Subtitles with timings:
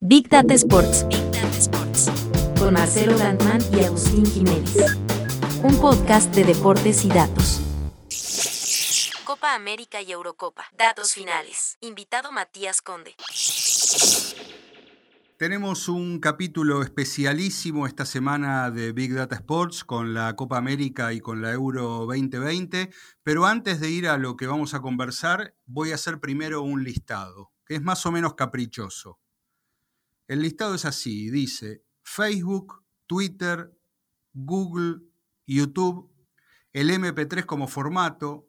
[0.00, 1.08] Big Data Sports.
[1.08, 2.08] Big Data Sports.
[2.56, 4.76] Con Marcelo Landman y Agustín Jiménez.
[5.64, 7.60] Un podcast de deportes y datos.
[9.24, 10.66] Copa América y Eurocopa.
[10.78, 11.78] Datos finales.
[11.80, 13.16] Invitado Matías Conde.
[15.36, 21.18] Tenemos un capítulo especialísimo esta semana de Big Data Sports con la Copa América y
[21.18, 22.90] con la Euro 2020,
[23.24, 26.84] pero antes de ir a lo que vamos a conversar, voy a hacer primero un
[26.84, 29.18] listado, que es más o menos caprichoso.
[30.28, 33.74] El listado es así, dice Facebook, Twitter,
[34.34, 35.00] Google,
[35.46, 36.12] YouTube,
[36.74, 38.46] el MP3 como formato,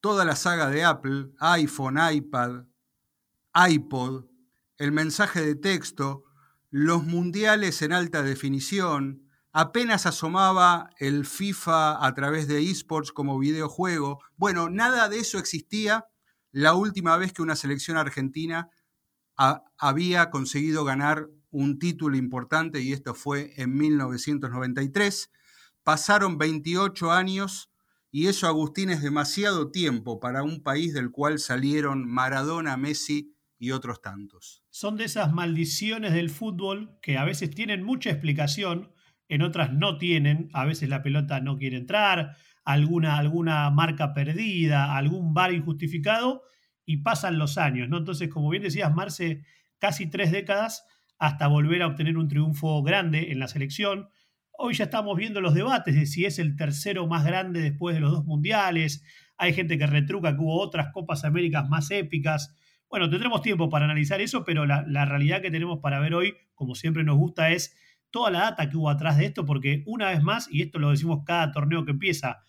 [0.00, 2.64] toda la saga de Apple, iPhone, iPad,
[3.54, 4.26] iPod,
[4.78, 6.24] el mensaje de texto,
[6.70, 14.20] los mundiales en alta definición, apenas asomaba el FIFA a través de esports como videojuego.
[14.36, 16.06] Bueno, nada de eso existía
[16.52, 18.70] la última vez que una selección argentina
[19.78, 25.30] había conseguido ganar un título importante y esto fue en 1993.
[25.82, 27.70] Pasaron 28 años
[28.12, 33.70] y eso, Agustín, es demasiado tiempo para un país del cual salieron Maradona, Messi y
[33.70, 34.62] otros tantos.
[34.70, 38.92] Son de esas maldiciones del fútbol que a veces tienen mucha explicación,
[39.28, 44.96] en otras no tienen, a veces la pelota no quiere entrar, alguna, alguna marca perdida,
[44.96, 46.42] algún bar injustificado
[46.84, 47.98] y pasan los años, ¿no?
[47.98, 49.44] Entonces, como bien decías, Marce,
[49.78, 50.84] casi tres décadas
[51.18, 54.08] hasta volver a obtener un triunfo grande en la selección.
[54.52, 58.00] Hoy ya estamos viendo los debates de si es el tercero más grande después de
[58.00, 59.04] los dos mundiales.
[59.36, 62.56] Hay gente que retruca que hubo otras Copas Américas más épicas.
[62.88, 66.34] Bueno, tendremos tiempo para analizar eso, pero la, la realidad que tenemos para ver hoy,
[66.54, 67.76] como siempre nos gusta, es
[68.10, 70.90] toda la data que hubo atrás de esto, porque una vez más, y esto lo
[70.90, 72.42] decimos cada torneo que empieza,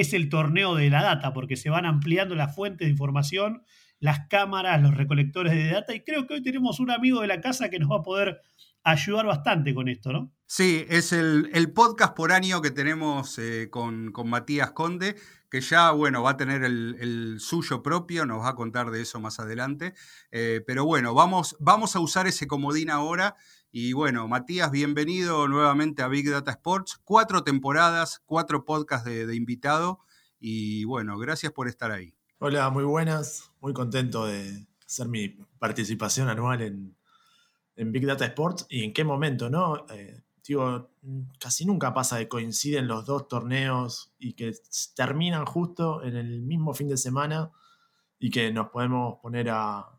[0.00, 3.62] es el torneo de la data, porque se van ampliando las fuentes de información
[4.04, 7.40] las cámaras, los recolectores de data, y creo que hoy tenemos un amigo de la
[7.40, 8.38] casa que nos va a poder
[8.82, 10.30] ayudar bastante con esto, ¿no?
[10.46, 15.16] Sí, es el, podcast por año que tenemos eh, con, Matías Conde,
[15.50, 19.20] que ya, bueno, va a tener el, suyo propio, nos va a contar de eso
[19.20, 19.94] más adelante.
[20.30, 23.36] Eh, pero bueno, vamos, vamos a usar ese comodín ahora.
[23.76, 27.00] Y bueno, Matías, bienvenido nuevamente a Big Data Sports.
[27.02, 29.98] Cuatro temporadas, cuatro podcasts de invitado.
[30.38, 32.14] Y bueno, gracias por estar ahí.
[32.38, 33.50] Hola, muy buenas.
[33.60, 36.96] Muy contento de hacer mi participación anual en,
[37.90, 38.64] Big Data Sports.
[38.68, 39.84] Y en qué momento, ¿no?
[39.90, 40.92] Eh, digo,
[41.40, 44.52] casi nunca pasa que coinciden los dos torneos y que
[44.94, 47.50] terminan justo en el mismo fin de semana
[48.20, 49.93] y que nos podemos poner a,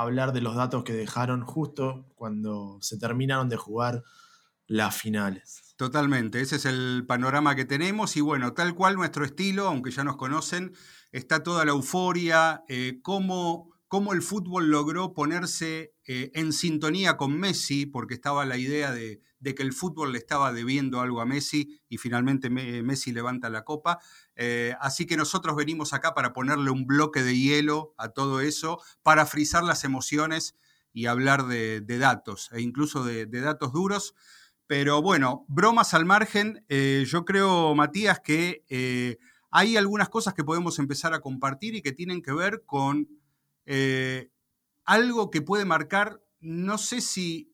[0.00, 4.02] hablar de los datos que dejaron justo cuando se terminaron de jugar
[4.66, 5.74] las finales.
[5.76, 10.04] Totalmente, ese es el panorama que tenemos y bueno, tal cual nuestro estilo, aunque ya
[10.04, 10.72] nos conocen,
[11.10, 13.72] está toda la euforia, eh, cómo,
[14.12, 19.62] el fútbol logró ponerse eh, en sintonía con Messi, porque estaba la idea de, que
[19.62, 23.98] el fútbol le estaba debiendo algo a Messi y finalmente Messi levanta la copa.
[24.36, 28.80] Eh, así que nosotros venimos acá para ponerle un bloque de hielo a todo eso,
[29.02, 30.54] para frizar las emociones
[30.92, 34.14] y hablar de, datos e incluso de, datos duros.
[34.66, 38.64] Pero bueno, bromas al margen, yo creo, Matías, que
[39.50, 43.08] hay algunas cosas que podemos empezar a compartir y que tienen que ver con
[43.66, 44.30] eh,
[44.84, 47.49] algo que puede marcar, no sé si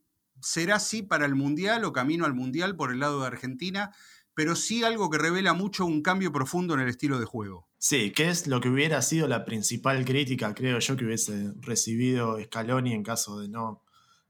[0.46, 3.92] será así para el Mundial o camino al Mundial por el lado de Argentina,
[4.32, 7.68] pero sí algo que revela mucho un cambio profundo en el estilo de juego.
[7.78, 12.40] Sí, que es lo que hubiera sido la principal crítica, creo yo, que hubiese recibido
[12.40, 13.82] Scaloni en caso de no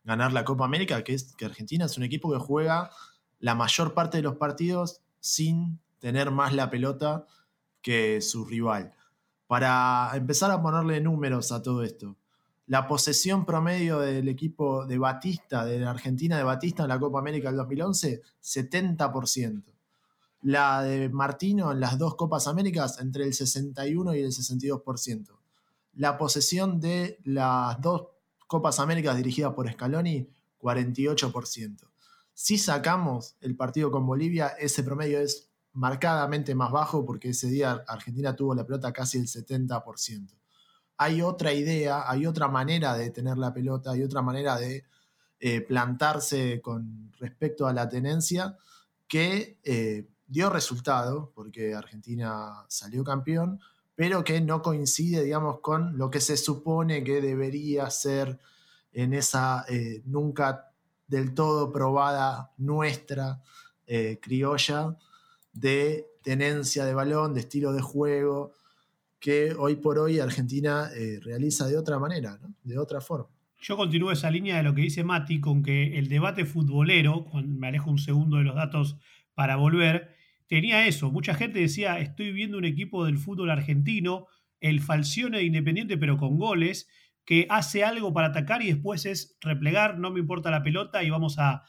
[0.05, 2.91] ganar la Copa América, que es que Argentina es un equipo que juega
[3.39, 7.27] la mayor parte de los partidos sin tener más la pelota
[7.83, 8.95] que su rival.
[9.47, 12.17] Para empezar a ponerle números a todo esto,
[12.67, 17.21] la posesión promedio del equipo de Batista, de la Argentina de Batista en la Copa
[17.21, 19.63] América del 2011, 70%.
[20.43, 25.39] La de Martino en las dos Copas Américas, entre el 61 y el 62%.
[25.95, 28.09] La posesión de las dos
[28.47, 30.29] Copas Américas dirigidas por Scaloni,
[30.61, 31.89] 48%.
[32.35, 37.85] Si sacamos el partido con Bolivia, ese promedio es marcadamente más bajo porque ese día
[37.87, 40.37] Argentina tuvo la pelota casi el 70%.
[40.99, 44.85] Hay otra idea, hay otra manera de tener la pelota, hay otra manera de
[45.39, 48.57] eh, plantarse con respecto a la tenencia
[49.07, 53.61] que eh, dio resultado porque Argentina salió campeón,
[53.95, 58.39] pero que no coincide, digamos, con lo que se supone que debería ser
[58.93, 60.73] en esa eh, nunca
[61.07, 63.41] del todo probada nuestra
[64.21, 64.97] criolla
[65.53, 68.53] de tenencia de balón, de estilo de juego,
[69.27, 73.27] que hoy por hoy Argentina eh, realiza de otra manera, de otra forma.
[73.61, 77.67] Yo continúo esa línea de lo que dice Mati, con que el debate futbolero, me
[77.67, 78.99] alejo un segundo de los datos
[79.35, 80.15] para volver,
[80.47, 81.11] tenía eso.
[81.11, 84.29] Mucha gente decía, estoy viendo un equipo del fútbol argentino,
[84.61, 86.89] el Falcione de Independiente, pero con goles,
[87.25, 91.11] que hace algo para atacar y después es replegar, no me importa la pelota y
[91.11, 91.65] vamos a,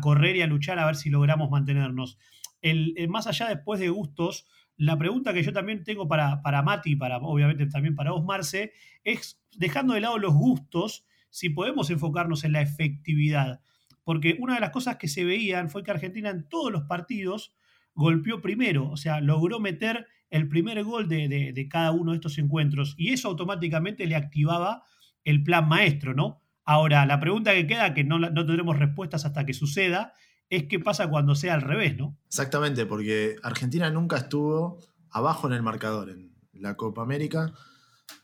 [0.00, 2.16] correr y a luchar a ver si logramos mantenernos.
[2.62, 6.96] El, más allá después de gustos, la pregunta que yo también tengo para, para Mati,
[6.96, 8.72] para, obviamente también para vos, Marce,
[9.04, 13.60] es dejando de lado los gustos, si podemos enfocarnos en la efectividad.
[14.04, 17.54] Porque una de las cosas que se veían fue que Argentina en todos los partidos
[17.94, 22.94] golpeó primero, o sea, logró meter el primer gol de, cada uno de estos encuentros
[22.96, 24.84] y eso automáticamente le activaba
[25.24, 26.42] el plan maestro, ¿no?
[26.64, 30.14] Ahora, la pregunta que queda, que no, no tendremos respuestas hasta que suceda,
[30.56, 32.14] es qué pasa cuando sea al revés, ¿no?
[32.26, 34.78] Exactamente, porque Argentina nunca estuvo
[35.10, 37.54] abajo en el marcador en la Copa América,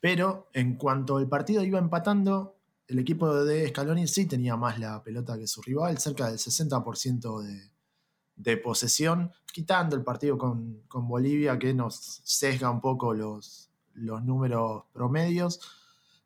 [0.01, 5.03] pero en cuanto el partido iba empatando, el equipo de Scaloni sí tenía más la
[5.03, 7.71] pelota que su rival, cerca del 60% de,
[8.37, 14.85] de posesión, quitando el partido con, Bolivia que nos sesga un poco los, los números
[14.93, 15.61] promedios.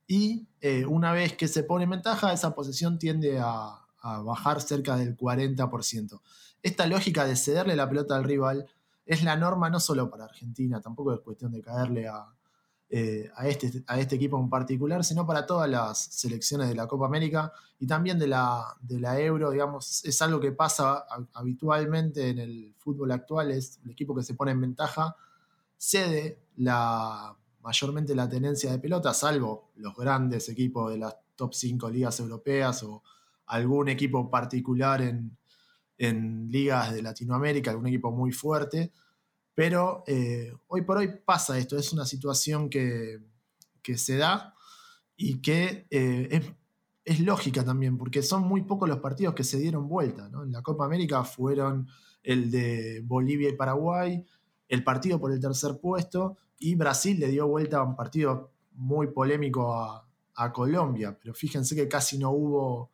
[0.09, 4.97] Y eh, una vez que se pone en ventaja, esa posesión tiende a, bajar cerca
[4.97, 6.21] del 40%.
[6.63, 8.67] Esta lógica de cederle la pelota al rival
[9.05, 12.27] es la norma no solo para Argentina, tampoco es cuestión de caerle a,
[12.95, 16.87] eh, a, este, a este equipo en particular, sino para todas las selecciones de la
[16.87, 22.29] Copa América y también de la, de la Euro, digamos, es algo que pasa habitualmente
[22.29, 25.17] en el fútbol actual, es el equipo que se pone en ventaja,
[25.79, 31.89] cede la, mayormente la tenencia de pelota, salvo los grandes equipos de las top 5
[31.89, 33.03] ligas europeas o
[33.47, 35.37] algún equipo particular en,
[35.99, 38.93] en ligas de Latinoamérica, algún equipo muy fuerte,
[39.55, 43.21] pero eh, hoy por hoy pasa esto, es una situación que,
[43.97, 44.55] se da
[45.17, 46.55] y que eh,
[47.05, 50.31] es, lógica también, porque son muy pocos los partidos que se dieron vuelta.
[50.43, 51.89] En la Copa América fueron
[52.23, 54.25] el de Bolivia y Paraguay,
[54.69, 59.09] el partido por el tercer puesto, y Brasil le dio vuelta a un partido muy
[59.09, 60.09] polémico a,
[60.53, 62.91] Colombia, pero fíjense que casi no hubo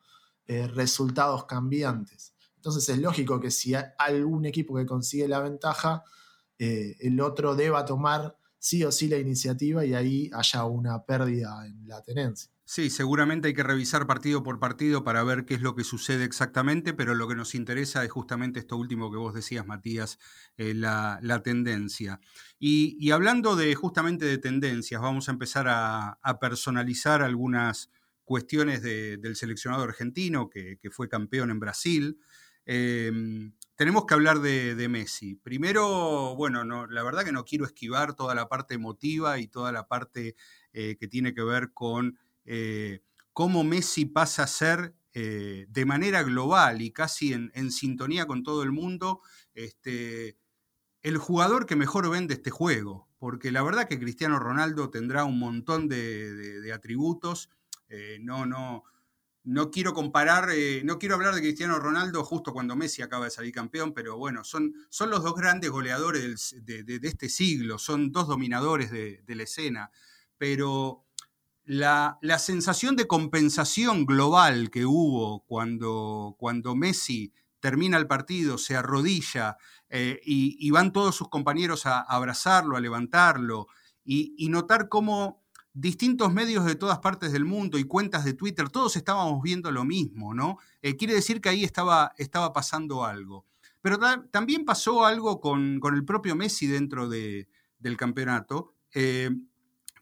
[0.49, 2.35] eh, resultados cambiantes.
[2.57, 6.03] Entonces es lógico que si hay algún equipo que consigue la ventaja,
[6.59, 11.65] eh, el otro deba tomar sí o sí la iniciativa y ahí haya una pérdida
[11.67, 12.51] en la tenencia.
[12.65, 16.25] Sí, seguramente hay que revisar partido por partido para ver qué es lo que sucede
[16.25, 20.19] exactamente, pero lo que nos interesa es justamente esto último que vos decías, Matías,
[20.59, 22.21] eh, la, tendencia.
[22.59, 27.91] Y, hablando de justamente de tendencias, vamos a empezar a, personalizar algunas
[28.29, 32.21] cuestiones del seleccionado argentino que, fue campeón en Brasil.
[32.67, 35.37] Em, tenemos que hablar de, Messi.
[35.37, 39.73] Primero, bueno, no, la verdad que no quiero esquivar toda la parte emotiva y toda
[39.73, 40.37] la parte
[40.75, 43.01] eh, que tiene que ver con eh,
[43.33, 48.63] cómo Messi pasa a ser eh, de manera global y casi en, sintonía con todo
[48.63, 49.23] el mundo
[49.55, 50.37] este,
[51.01, 53.09] el jugador que mejor vende este juego.
[53.19, 57.49] Porque la verdad que Cristiano Ronaldo tendrá un montón de atributos.
[58.21, 58.85] No, no
[59.49, 63.31] no quiero comparar, eh, no quiero hablar de Cristiano Ronaldo justo cuando Messi acaba de
[63.31, 68.29] salir campeón, pero bueno, son, son los dos grandes goleadores de, este siglo, son dos
[68.29, 69.91] dominadores de, la escena,
[70.37, 71.07] pero
[71.65, 79.57] la, sensación de compensación global que hubo cuando, cuando Messi termina el partido, se arrodilla
[79.89, 83.69] eh, y, van todos sus compañeros a, abrazarlo, a levantarlo,
[84.05, 85.38] y notar cómo
[85.81, 89.85] distintos medios de todas partes del mundo y cuentas de Twitter, todos estábamos viendo lo
[89.85, 90.59] mismo, ¿no?
[90.83, 93.47] Eh, quiere decir que ahí estaba, estaba pasando algo.
[93.81, 93.99] Pero
[94.33, 99.31] también pasó algo con, el propio Messi dentro del campeonato, eh,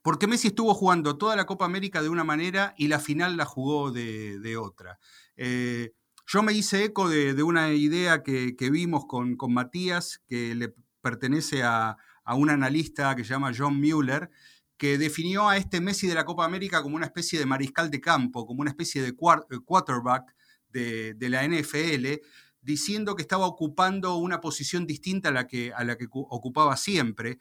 [0.02, 3.44] porque Messi estuvo jugando toda la Copa América de una manera y la final la
[3.44, 4.98] jugó de, otra.
[5.36, 5.92] Eh,
[6.26, 11.62] yo me hice eco de, una idea que, vimos con, con, Matías, que le pertenece
[11.62, 14.30] a, a un analista que se llama John Mueller,
[14.76, 18.00] que definió a este Messi de la Copa América como una especie de mariscal de
[18.00, 20.34] campo, como una especie de eh, quarterback
[20.70, 22.20] de, la NFL,
[22.60, 27.38] diciendo que estaba ocupando una posición distinta a la que, a la que ocupaba siempre,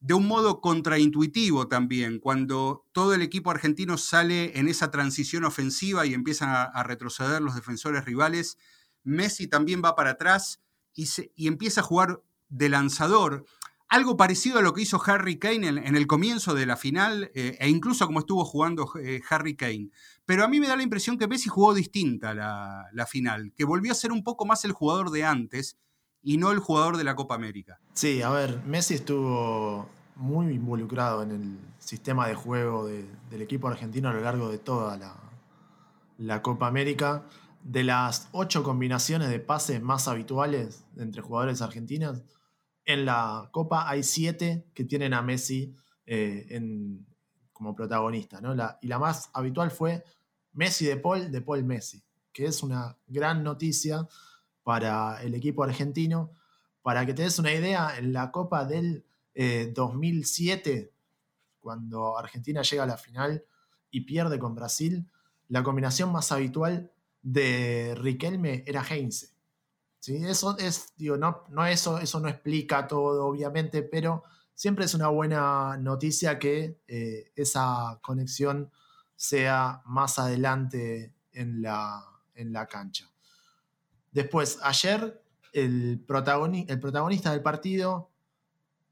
[0.00, 6.04] de un modo contraintuitivo también, cuando todo el equipo argentino sale en esa transición ofensiva
[6.04, 8.58] y empiezan a, retroceder los defensores rivales,
[9.02, 10.60] Messi también va para atrás
[10.94, 13.46] y, y empieza a jugar de lanzador
[13.88, 17.56] algo parecido a lo que hizo Harry Kane en, el comienzo de la final eh,
[17.60, 19.90] e incluso como estuvo jugando eh, Harry Kane.
[20.24, 23.92] Pero a mí me da la impresión que Messi jugó distinta la, final, que volvió
[23.92, 25.76] a ser un poco más el jugador de antes
[26.22, 27.78] y no el jugador de la Copa América.
[27.92, 34.08] Sí, a ver, Messi estuvo muy involucrado en el sistema de juego del equipo argentino
[34.08, 35.14] a lo largo de toda la,
[36.18, 37.24] la Copa América.
[37.62, 42.22] De las ocho combinaciones de pases más habituales entre jugadores argentinos,
[42.84, 45.74] en la Copa hay siete que tienen a Messi
[46.06, 46.60] eh,
[47.52, 48.40] como protagonista.
[48.80, 50.04] y la más habitual fue
[50.52, 54.06] Messi de Paul, de Paul Messi, que es una gran noticia
[54.62, 56.32] para el equipo argentino.
[56.82, 60.92] Para que te des una idea, en la Copa del 2007, eh,
[61.58, 63.44] cuando Argentina llega a la final
[63.90, 65.08] y pierde con Brasil,
[65.48, 69.33] la combinación más habitual de Riquelme era Heinze.
[70.04, 70.16] ¿Sí?
[70.22, 74.22] Eso es, digo, no, no eso, eso no explica todo, obviamente, pero
[74.54, 78.70] siempre es una buena noticia que eh, esa conexión
[79.16, 83.10] sea más adelante en la, en la cancha.
[84.12, 85.22] Después, ayer
[85.54, 86.04] el,
[86.68, 88.10] el protagonista del partido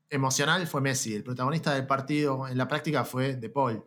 [0.09, 3.85] emocional fue Messi, el protagonista del partido en la práctica fue De Paul,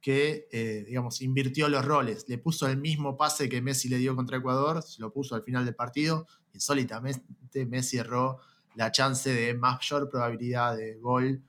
[0.00, 4.16] que, eh, digamos, invirtió los roles, le puso el mismo pase que Messi le dio
[4.16, 8.40] contra Ecuador, se lo puso al final del partido, insólitamente Messi erró
[8.74, 11.42] la chance de mayor probabilidad de gol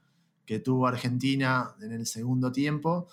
[0.45, 3.07] que tuvo Argentina en el segundo tiempo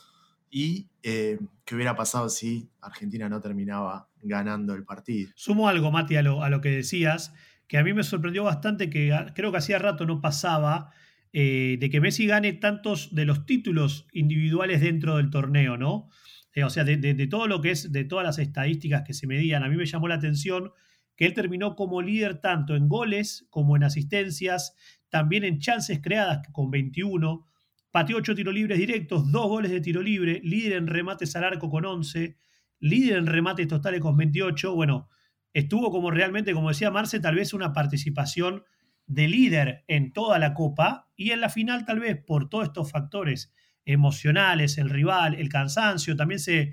[0.50, 5.30] y eh, qué hubiera pasado si Argentina no terminaba ganando el partido.
[5.34, 7.32] Sumo algo, Mati, a lo, a lo que decías,
[7.66, 10.90] que a mí me sorprendió bastante, que creo que hacía rato no pasaba,
[11.32, 16.10] eh, de que Messi gane tantos de los títulos individuales dentro del torneo, ¿no?
[16.54, 19.26] Eh, o sea, de, de, todo lo que es, de todas las estadísticas que se
[19.26, 20.72] medían, a mí me llamó la atención
[21.16, 24.74] que él terminó como líder tanto en goles como en asistencias,
[25.08, 27.46] también en chances creadas con 21,
[27.90, 31.68] pateó 8 tiros libres directos, 2 goles de tiro libre, líder en remates al arco
[31.68, 32.36] con 11,
[32.80, 34.74] líder en remates totales con 28.
[34.74, 35.08] Bueno,
[35.52, 38.64] estuvo como realmente, como decía Marce, tal vez una participación
[39.06, 42.90] de líder en toda la copa y en la final tal vez por todos estos
[42.90, 43.52] factores
[43.84, 46.72] emocionales, el rival, el cansancio, también se,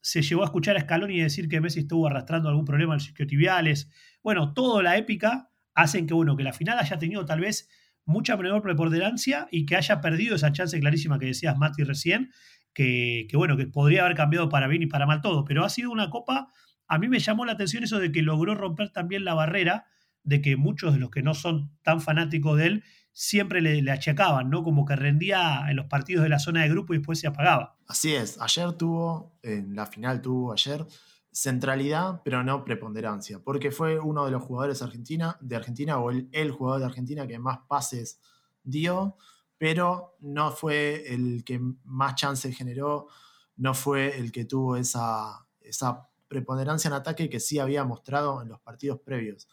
[0.00, 3.08] se llegó a escuchar a Scaloni decir que Messi estuvo arrastrando algún problema en los
[3.08, 3.90] isquiotibiales.
[4.22, 7.68] Bueno, toda la épica hacen que, bueno, que la final haya tenido tal vez
[8.04, 12.30] mucha menor preponderancia y que haya perdido esa chance clarísima que decías, Mati, recién,
[12.72, 15.90] que, bueno, que podría haber cambiado para bien y para mal todo, pero ha sido
[15.90, 16.48] una copa,
[16.88, 19.86] a mí me llamó la atención eso de que logró romper también la barrera
[20.22, 22.84] de que muchos de los que no son tan fanáticos de él
[23.20, 24.64] siempre le, achacaban, ¿no?
[24.64, 27.76] Como que rendía en los partidos de la zona de grupo y después se apagaba.
[27.86, 30.86] Así es, ayer tuvo, en la final tuvo ayer,
[31.30, 36.50] centralidad, pero no preponderancia, porque fue uno de los jugadores Argentina, de Argentina o el,
[36.50, 38.22] jugador de Argentina que más pases
[38.62, 39.18] dio,
[39.58, 43.08] pero no fue el que más chances generó,
[43.56, 48.48] no fue el que tuvo esa, esa preponderancia en ataque que sí había mostrado en
[48.48, 49.46] los partidos previos.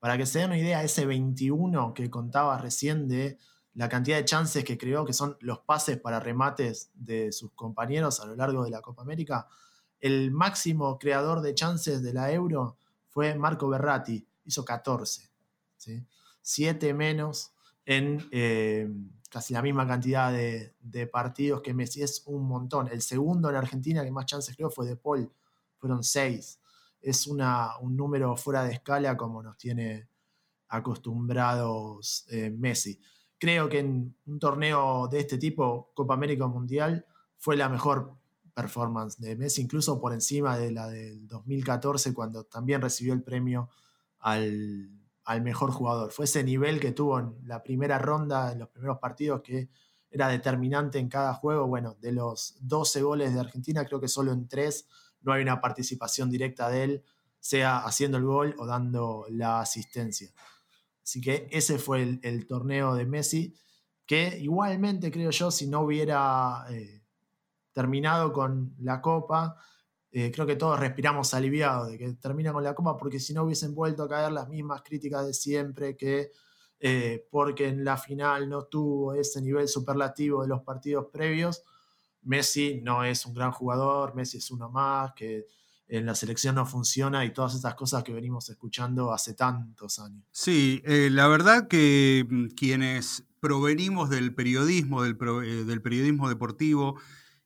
[0.00, 3.38] Para que se den una idea, ese 21 que contaba recién de
[3.74, 8.18] la cantidad de chances que creó, que son los pases para remates de sus compañeros
[8.20, 9.46] a lo largo de la Copa América,
[10.00, 12.76] el máximo creador de chances de la Euro
[13.10, 15.30] fue Marco Berratti, hizo 14.
[15.76, 16.04] ¿sí?
[16.42, 17.52] 7 menos
[17.84, 18.88] en eh,
[19.30, 22.02] casi la misma cantidad de, partidos que Messi.
[22.02, 22.88] Es un montón.
[22.88, 25.30] El segundo en Argentina que más chances creó fue De Paul,
[25.78, 26.58] fueron 6.
[27.00, 27.40] Es un
[27.96, 30.08] número fuera de escala como nos tiene
[30.68, 33.00] acostumbrados eh, Messi.
[33.38, 37.06] Creo que en un torneo de este tipo, Copa América Mundial,
[37.38, 38.14] fue la mejor
[38.54, 43.70] performance de Messi, incluso por encima de la del 2014, cuando también recibió el premio
[44.18, 44.90] al,
[45.42, 46.10] mejor jugador.
[46.10, 49.70] Fue ese nivel que tuvo en la primera ronda, en los primeros partidos, que
[50.10, 51.66] era determinante en cada juego.
[51.66, 54.86] Bueno, de los 12 goles de Argentina, creo que solo en 3
[55.22, 57.04] no hay una participación directa de él,
[57.38, 60.30] sea haciendo el gol o dando la asistencia.
[61.02, 63.54] Así que ese fue el, torneo de Messi,
[64.06, 66.66] que igualmente creo yo, si no hubiera...
[66.70, 67.00] Eh,
[67.72, 69.56] terminado con la Copa,
[70.12, 73.44] eh, creo que todos respiramos aliviados de que termina con la Copa, porque si no
[73.44, 76.30] hubiesen vuelto a caer las mismas críticas de siempre, que
[76.80, 81.62] eh, porque en la final no tuvo ese nivel superlativo de los partidos previos.
[82.22, 85.46] Messi no es un gran jugador, Messi es uno más, que
[85.88, 90.24] en la selección no funciona y todas estas cosas que venimos escuchando hace tantos años.
[90.30, 95.16] Sí, eh, la verdad que mm, quienes provenimos del periodismo, del,
[95.66, 97.00] del periodismo deportivo,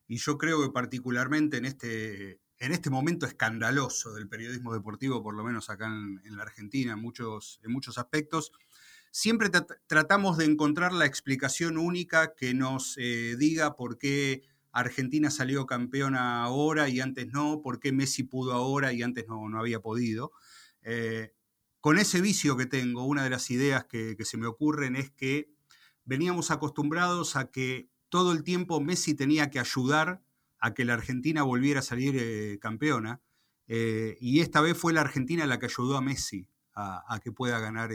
[0.06, 5.34] y yo creo que particularmente en este, en este momento escandaloso del periodismo deportivo, por
[5.34, 8.52] lo menos acá en, la Argentina, en muchos, en muchos aspectos,
[9.10, 9.50] siempre
[9.86, 14.42] tratamos de encontrar la explicación única que nos eh, diga por qué
[14.74, 19.48] Argentina salió campeona ahora y antes no, por qué Messi pudo ahora y antes no,
[19.48, 20.32] no había podido.
[20.82, 21.32] Eh,
[21.80, 25.48] con ese vicio que tengo, una de las ideas que, se me ocurren es que
[26.04, 30.22] veníamos acostumbrados a que todo el tiempo Messi tenía que ayudar
[30.58, 33.20] a que la Argentina volviera a salir eh, campeona.
[33.68, 37.60] eh, y esta vez fue la Argentina la que ayudó a Messi a, que pueda
[37.60, 37.90] ganar,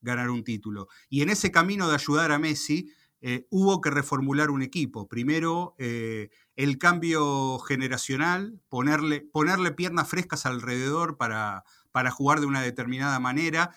[0.00, 0.88] ganar un título.
[1.08, 5.08] Y en ese camino de ayudar a Messi, eh, hubo que reformular un equipo.
[5.08, 13.18] Primero, el cambio generacional, ponerle, ponerle piernas frescas alrededor para, para jugar de una determinada
[13.18, 13.74] manera,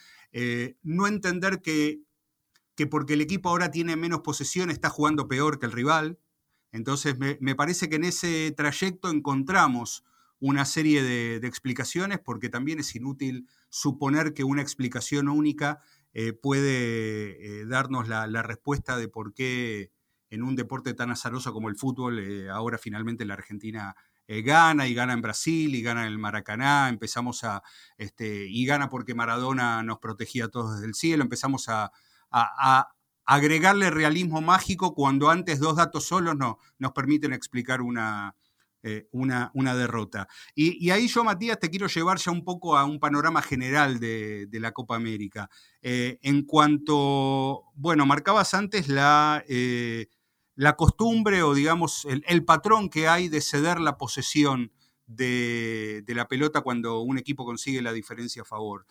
[0.82, 2.02] no entender que,
[2.76, 6.20] que, porque el equipo ahora tiene menos posesión está jugando peor que el rival.
[6.72, 10.04] Entonces, me, me parece que en ese trayecto encontramos
[10.44, 15.82] una serie de, explicaciones, porque también es inútil suponer que una explicación única
[16.14, 19.92] eh, puede eh, darnos la, respuesta de por qué
[20.30, 24.94] en un deporte tan azaroso como el fútbol, eh, ahora finalmente la Argentina gana y
[24.96, 27.62] gana en Brasil y gana en el Maracaná, empezamos a,
[27.98, 31.92] este, y gana porque Maradona nos protegía a todos desde el cielo, empezamos a,
[33.26, 38.36] agregarle realismo mágico cuando antes dos datos solos no, nos permiten explicar una,
[38.86, 40.28] eh, una, una, derrota.
[40.54, 44.50] Y, ahí yo, Matías, te quiero llevar ya un poco a un panorama general de,
[44.52, 45.50] la Copa América.
[45.82, 50.08] Eh, en cuanto, bueno, marcabas antes la, eh,
[50.56, 54.74] la costumbre o digamos el, patrón que hay de ceder la posesión
[55.08, 58.86] de, la pelota cuando un equipo consigue la diferencia a favor.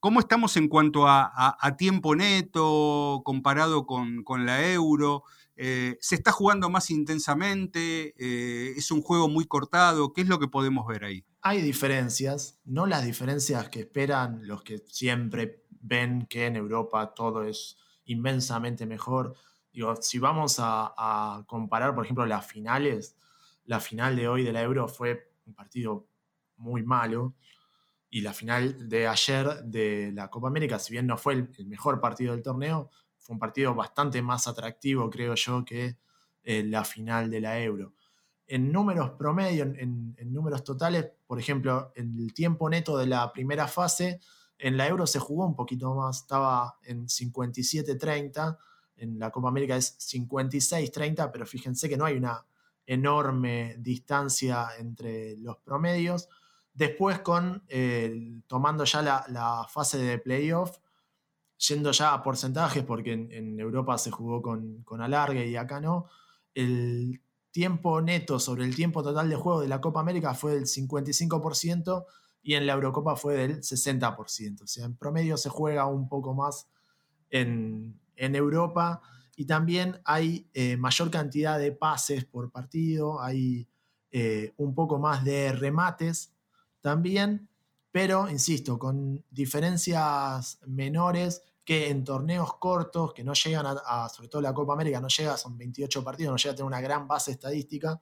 [0.00, 5.22] ¿Cómo estamos en cuanto a, tiempo neto comparado con, con la euro?
[5.64, 8.16] Eh, ¿Se está jugando más intensamente?
[8.18, 10.12] Eh, ¿Es un juego muy cortado?
[10.12, 11.24] ¿Qué es lo que podemos ver ahí?
[11.40, 17.44] Hay diferencias, no las diferencias que esperan los que siempre ven que en Europa todo
[17.44, 17.76] es
[18.06, 19.36] inmensamente mejor.
[20.00, 23.16] Si vamos a, comparar, por ejemplo, las finales,
[23.64, 26.08] la final de hoy de la Euro fue un partido
[26.56, 27.36] muy malo
[28.10, 32.00] y la final de ayer de la Copa América, si bien no fue el mejor
[32.00, 32.90] partido del torneo,
[33.22, 35.96] fue un partido bastante más atractivo, creo yo, que
[36.42, 37.94] eh, la final de la Euro.
[38.46, 43.68] En números promedio, en, números totales, por ejemplo, en el tiempo neto de la primera
[43.68, 44.20] fase,
[44.58, 48.58] en la Euro se jugó un poquito más, estaba en 57-30,
[48.96, 52.44] en la Copa América es 56-30, pero fíjense que no hay una
[52.84, 56.28] enorme distancia entre los promedios.
[56.74, 57.64] Después, con
[58.46, 60.78] tomando ya la, la fase de playoff,
[61.68, 66.06] yendo ya a porcentajes, porque en, Europa se jugó con, con, alargue y acá no,
[66.54, 67.20] el
[67.50, 72.06] tiempo neto sobre el tiempo total de juego de la Copa América fue del 55%
[72.42, 74.62] y en la Eurocopa fue del 60%.
[74.62, 76.66] O sea, en promedio se juega un poco más
[77.30, 79.00] en, Europa
[79.36, 83.66] y también hay eh, mayor cantidad de pases por partido, hay
[84.12, 86.32] eh, un poco más de remates
[86.80, 87.48] también,
[87.90, 94.42] pero insisto, con diferencias menores que en torneos cortos, que no llegan a, sobre todo
[94.42, 97.32] la Copa América, no llega, son 28 partidos, no llega a tener una gran base
[97.32, 98.00] estadística,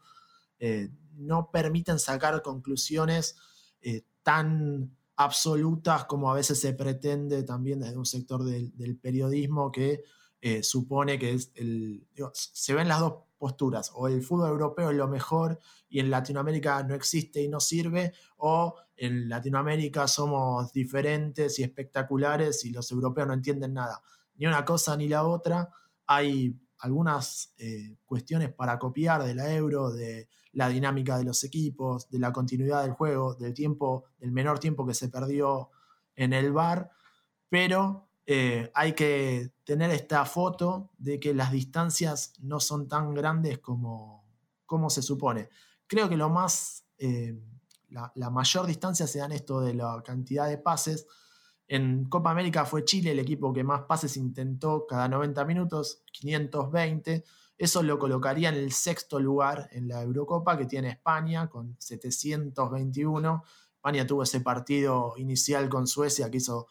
[0.59, 3.37] eh, no permiten sacar conclusiones
[3.83, 10.03] eh, tan absolutas como a veces se pretende también desde un sector del, periodismo que
[10.41, 14.97] eh, supone que es el, se ven las dos posturas, o el fútbol europeo es
[14.97, 21.59] lo mejor y en Latinoamérica no existe y no sirve, o en Latinoamérica somos diferentes
[21.59, 24.03] y espectaculares y los europeos no entienden nada.
[24.37, 25.71] Ni una cosa ni la otra.
[26.07, 32.09] Hay algunas eh, cuestiones para copiar de la euro, de la dinámica de los equipos,
[32.11, 35.71] de la continuidad del juego, del tiempo, del menor tiempo que se perdió
[36.15, 36.91] en el bar,
[37.49, 43.59] pero eh, hay que tener esta foto de que las distancias no son tan grandes
[43.59, 44.25] como,
[44.67, 45.49] como se supone.
[45.87, 47.37] Creo que lo más, eh,
[47.89, 51.07] la, mayor distancia se da en esto de la cantidad de pases.
[51.67, 57.25] En Copa América fue Chile el equipo que más pases intentó cada 90 minutos, 520.
[57.59, 63.43] Eso lo colocaría en el sexto lugar en la Eurocopa que tiene España con 721.
[63.75, 66.69] España tuvo ese partido inicial con Suecia que hizo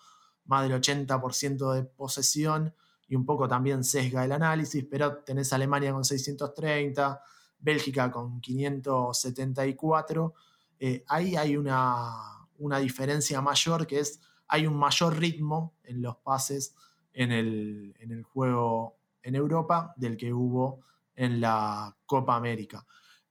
[0.50, 2.74] más del 80% de posesión
[3.08, 7.22] y un poco también sesga el análisis, pero tenés Alemania con 630,
[7.60, 10.34] Bélgica con 574.
[10.80, 12.48] Eh, ahí hay una,
[12.82, 16.76] diferencia mayor que es, hay un mayor ritmo en los pases
[17.14, 20.82] en el, juego en Europa del que hubo
[21.16, 22.86] en la Copa América.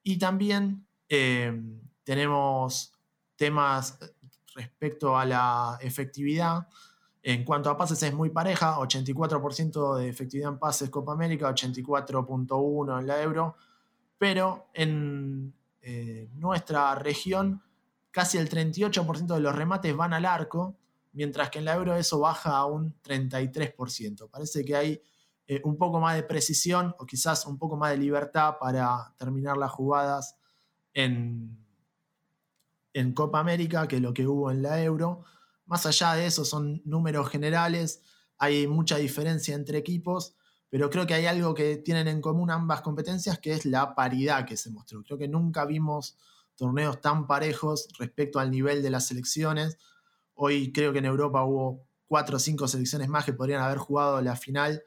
[0.04, 1.52] Y también eh,
[2.04, 2.92] tenemos
[3.34, 3.98] temas
[4.54, 6.68] respecto a la efectividad.
[7.28, 13.00] En cuanto a pases es muy pareja, 84% de efectividad en pases Copa América, 84.1
[13.00, 13.54] en la Euro,
[14.16, 17.62] pero en eh, nuestra región
[18.10, 20.78] casi el 38% de los remates van al arco,
[21.12, 24.30] mientras que en la Euro eso baja a un 33%.
[24.30, 25.02] Parece que hay
[25.46, 29.58] eh, un poco más de precisión o quizás un poco más de libertad para terminar
[29.58, 30.38] las jugadas
[30.94, 31.62] en,
[32.94, 35.24] en Copa América que lo que hubo en la Euro.
[35.68, 38.02] Más allá de eso, son números generales,
[38.38, 40.34] hay mucha diferencia entre equipos,
[40.70, 44.46] pero creo que hay algo que tienen en común ambas competencias, que es la paridad
[44.46, 45.02] que se mostró.
[45.04, 46.16] Creo que nunca vimos
[46.56, 49.76] torneos tan parejos respecto al nivel de las selecciones.
[50.34, 54.22] Hoy creo que en Europa hubo cuatro o cinco selecciones más que podrían haber jugado
[54.22, 54.82] la final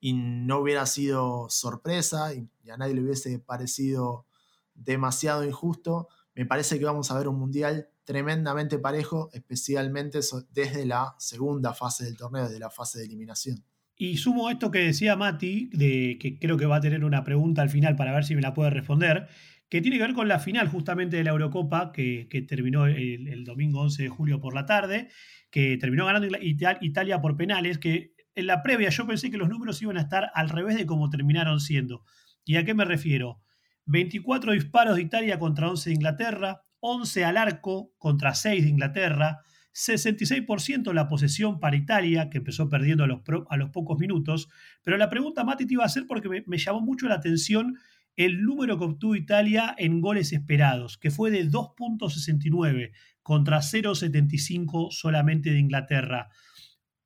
[0.00, 4.26] y no hubiera sido sorpresa y a nadie le hubiese parecido
[4.74, 6.08] demasiado injusto.
[6.36, 10.20] Me parece que vamos a ver un mundial tremendamente parejo, especialmente
[10.50, 13.64] desde la segunda fase del torneo, desde la fase de eliminación.
[13.96, 17.62] Y sumo esto que decía Mati, de que creo que va a tener una pregunta
[17.62, 19.28] al final para ver si me la puede responder,
[19.70, 23.80] que tiene que ver con la final justamente de la Eurocopa, que, terminó el, domingo
[23.80, 25.08] 11 de julio por la tarde,
[25.50, 29.80] que terminó ganando Italia por penales, que en la previa yo pensé que los números
[29.80, 32.04] iban a estar al revés de como terminaron siendo.
[32.44, 33.40] ¿Y a qué me refiero?
[33.86, 39.40] 24 disparos de Italia contra 11 de Inglaterra, 11 al arco contra 6 de Inglaterra,
[39.72, 43.20] 66% la posesión para Italia, que empezó perdiendo a los,
[43.50, 44.48] a los, pocos minutos.
[44.82, 47.76] Pero la pregunta, Mati, te iba a hacer porque me, me, llamó mucho la atención
[48.16, 55.50] el número que obtuvo Italia en goles esperados, que fue de 2.69 contra 0.75 solamente
[55.50, 56.30] de Inglaterra.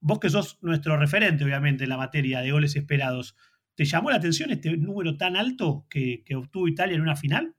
[0.01, 3.37] Vos que sos nuestro referente, obviamente, en la materia de goles esperados,
[3.74, 7.54] ¿te llamó la atención este número tan alto que, obtuvo Italia en una final?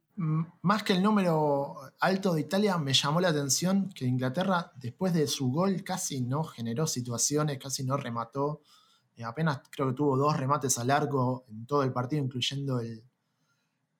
[0.61, 5.25] más que el número alto de Italia, me llamó la atención que Inglaterra, después de
[5.25, 8.61] su gol, casi no generó situaciones, casi no remató.
[9.15, 13.03] Eh, apenas creo que tuvo dos remates a largo en todo el partido, incluyendo el,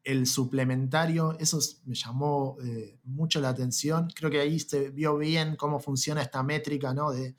[0.04, 1.38] el suplementario.
[1.40, 4.08] Eso me llamó eh, mucho la atención.
[4.16, 7.12] Creo que ahí se vio bien cómo funciona esta métrica ¿no?
[7.12, 7.36] de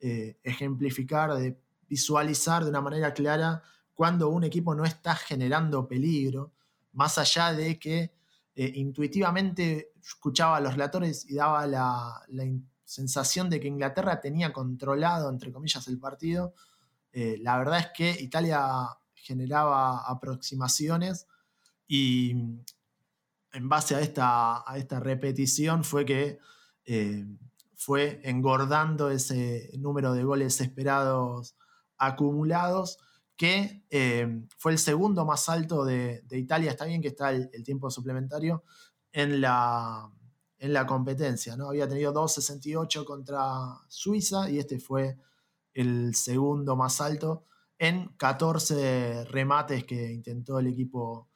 [0.00, 1.58] eh, ejemplificar, de
[1.88, 3.62] visualizar de una manera clara
[3.96, 6.52] cuando un equipo no está generando peligro,
[6.92, 8.12] más allá de que
[8.54, 12.22] eh, intuitivamente escuchaba a los relatores y daba la,
[12.84, 16.54] sensación de que Inglaterra tenía controlado, entre comillas, el partido.
[17.12, 21.26] Eh, la verdad es que Italia generaba aproximaciones
[21.88, 26.38] y en base a esta, a esta repetición fue que
[26.84, 27.26] eh,
[27.74, 31.56] fue engordando ese número de goles esperados
[31.98, 33.00] acumulados
[33.36, 37.90] que eh, fue el segundo más alto de, Italia, está bien que está el, tiempo
[37.90, 38.64] suplementario,
[39.12, 40.10] en la,
[40.58, 41.56] en la competencia.
[41.56, 41.68] ¿no?
[41.68, 43.46] Había tenido 2.68 contra
[43.88, 45.18] Suiza y este fue
[45.74, 47.44] el segundo más alto
[47.78, 51.28] en 14 remates que intentó el equipo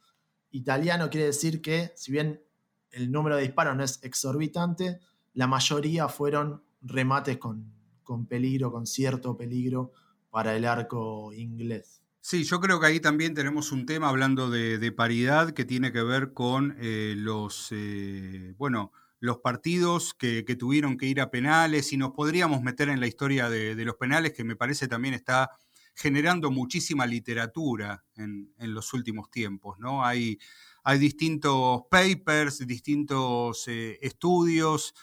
[0.51, 1.11] italiano.
[1.11, 2.43] Quiere decir que, si bien
[2.91, 5.01] el número de disparos no es exorbitante,
[5.35, 9.93] la mayoría fueron remates con, con peligro, con cierto peligro
[10.31, 12.01] para el arco inglés.
[12.23, 16.03] Sí, yo creo que ahí también tenemos un tema hablando de, paridad que tiene que
[16.03, 21.97] ver con eh, los, eh, bueno, los partidos que, tuvieron que ir a penales y
[21.97, 25.51] nos podríamos meter en la historia de, los penales que me parece también está
[25.95, 30.05] generando muchísima literatura en, los últimos tiempos, ¿no?
[30.05, 30.39] Hay,
[30.85, 34.95] hay distintos papers, distintos eh, estudios,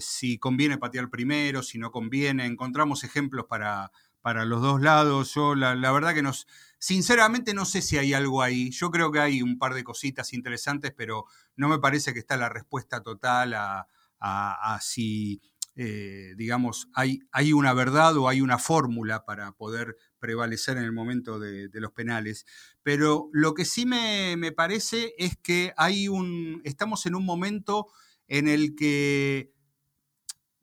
[0.00, 5.34] si conviene patear primero, si no conviene, encontramos ejemplos para, para los dos lados.
[5.34, 6.46] Yo la, verdad que nos,
[6.78, 8.70] sinceramente no sé si hay algo ahí.
[8.70, 12.36] Yo creo que hay un par de cositas interesantes, pero no me parece que está
[12.36, 15.42] la respuesta total a, si,
[15.74, 20.92] eh, digamos, hay, hay, una verdad o hay una fórmula para poder prevalecer en el
[20.92, 22.46] momento de, los penales.
[22.84, 27.88] Pero lo que sí me, me, parece es que hay un, estamos en un momento
[28.28, 29.52] en el que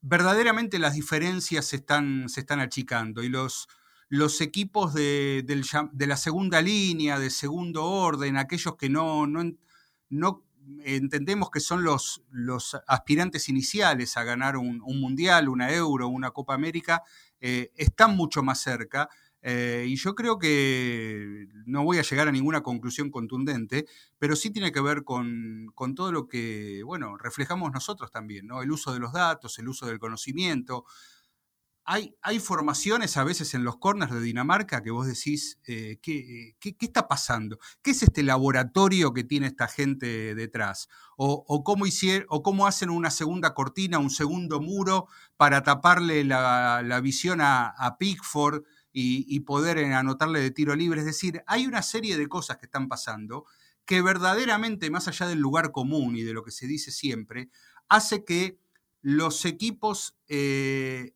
[0.01, 3.67] verdaderamente las diferencias se están, se están achicando y los,
[4.09, 5.45] los equipos de,
[5.97, 10.43] la segunda línea, de segundo orden, aquellos que no, no,
[10.83, 16.53] entendemos que son los, los, aspirantes iniciales a ganar un, mundial, una euro, una Copa
[16.53, 17.03] América,
[17.39, 19.09] eh, están mucho más cerca
[19.41, 23.85] eh, y yo creo que no voy a llegar a ninguna conclusión contundente,
[24.17, 28.61] pero sí tiene que ver con, todo lo que, bueno, reflejamos nosotros también, ¿no?
[28.61, 30.85] El uso de los datos, el uso del conocimiento.
[31.85, 36.55] Hay, hay formaciones a veces en los corners de Dinamarca que vos decís, eh, ¿qué,
[36.59, 37.57] qué, está pasando?
[37.81, 40.87] ¿Qué es este laboratorio que tiene esta gente detrás?
[41.17, 46.99] O, cómo, hicieron, o cómo hacen una segunda cortina, un segundo muro para taparle la,
[47.01, 50.99] visión a, a Pickford y, poder anotarle de tiro libre.
[50.99, 53.45] Es decir, hay una serie de cosas que están pasando
[53.85, 57.49] que verdaderamente, más allá del lugar común y de lo que se dice siempre,
[57.87, 58.59] hace que
[59.01, 61.13] los equipos eh,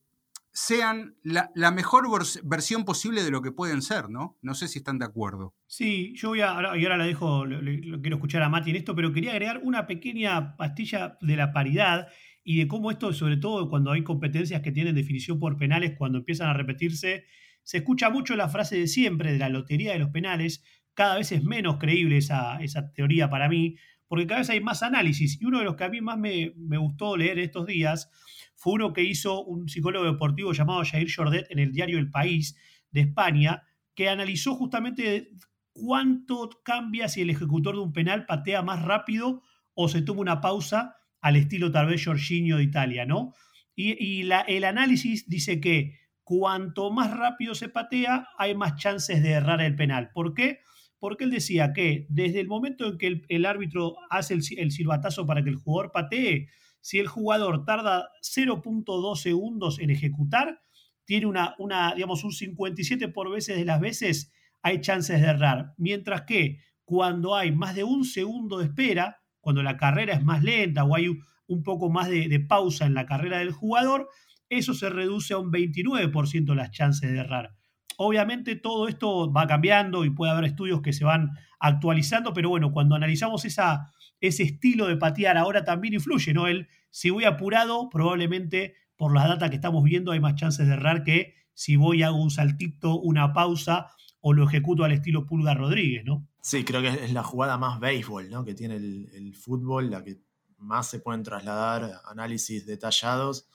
[0.54, 2.08] sean la, mejor
[2.44, 4.38] versión posible de lo que pueden ser, ¿no?
[4.42, 5.56] No sé si están de acuerdo.
[5.66, 8.96] Sí, yo voy a, y ahora la dejo, lo, quiero escuchar a Mati en esto,
[8.96, 12.08] pero quería agregar una pequeña pastilla de la paridad
[12.44, 16.20] y de cómo esto, sobre todo cuando hay competencias que tienen definición por penales, cuando
[16.20, 17.26] empiezan a repetirse,
[17.64, 21.32] se escucha mucho la frase de siempre de la lotería de los penales, cada vez
[21.32, 23.76] es menos creíble esa, esa teoría para mí,
[24.08, 25.42] porque cada vez hay más análisis.
[25.42, 28.12] Y uno de los que a mí más me, me gustó leer estos días
[28.56, 32.56] fue uno que hizo un psicólogo deportivo llamado Jair Jordet en el diario El País
[32.92, 33.64] de España,
[33.96, 35.32] que analizó justamente
[35.74, 39.42] cuánto cambia si el ejecutor de un penal patea más rápido
[39.74, 43.34] o se toma una pausa al estilo tal vez Jorginho de Italia, ¿no?
[43.76, 49.62] Y, el análisis dice que cuanto más rápido se patea, hay más chances de errar
[49.62, 50.12] el penal.
[50.14, 50.60] ¿Por qué?
[51.00, 55.44] Porque él decía que desde el momento en que el, árbitro hace el, silbatazo para
[55.44, 56.48] que el jugador patee,
[56.80, 60.62] si el jugador tarda 0.2 segundos en ejecutar,
[61.06, 64.32] tiene una, una, digamos, un 57 por veces de las veces
[64.62, 65.74] hay chances de errar.
[65.78, 70.42] Mientras que cuando hay más de un segundo de espera, cuando la carrera es más
[70.42, 71.10] lenta o hay
[71.48, 74.10] un poco más de, pausa en la carrera del jugador,
[74.58, 77.56] eso se reduce a un 29% las chances de errar.
[77.98, 82.72] Obviamente todo esto va cambiando y puede haber estudios que se van actualizando, pero bueno,
[82.72, 86.48] cuando analizamos esa, ese estilo de patear ahora también influye, ¿no?
[86.48, 90.74] El, si voy apurado, probablemente por la data que estamos viendo hay más chances de
[90.74, 93.90] errar que si voy a un saltito, una pausa
[94.22, 96.28] o lo ejecuto al estilo Pulga Rodríguez, ¿no?
[96.42, 98.44] Sí, creo que es la jugada más béisbol, ¿no?
[98.44, 100.22] Que tiene el, fútbol, la que
[100.58, 103.48] más se pueden trasladar análisis detallados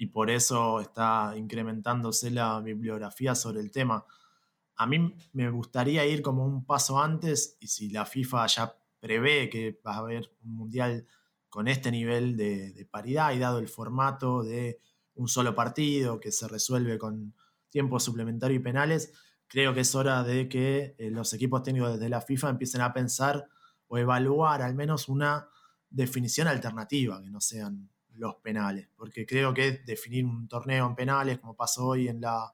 [0.00, 4.06] y por eso está incrementándose la bibliografía sobre el tema.
[4.76, 9.50] A mí me gustaría ir como un paso antes y si la FIFA ya prevé
[9.50, 11.06] que va a haber un mundial
[11.50, 14.80] con este nivel de, paridad y dado el formato de
[15.16, 17.34] un solo partido que se resuelve con
[17.68, 19.12] tiempo suplementario y penales,
[19.48, 22.94] creo que es hora de que eh, los equipos técnicos de la FIFA empiecen a
[22.94, 23.50] pensar
[23.88, 25.46] o evaluar al menos una
[25.90, 31.38] definición alternativa, que no sean los penales, porque creo que definir un torneo en penales,
[31.40, 32.52] como pasó hoy en la,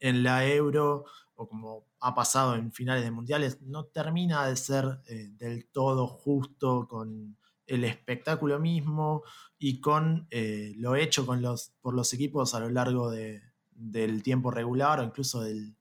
[0.00, 5.00] en la Euro, o como ha pasado en finales de mundiales, no termina de ser
[5.06, 7.36] eh, del todo justo con
[7.66, 9.22] el espectáculo mismo
[9.58, 14.50] y con eh, lo hecho con los, por los equipos a lo largo del tiempo
[14.50, 15.76] regular o incluso del,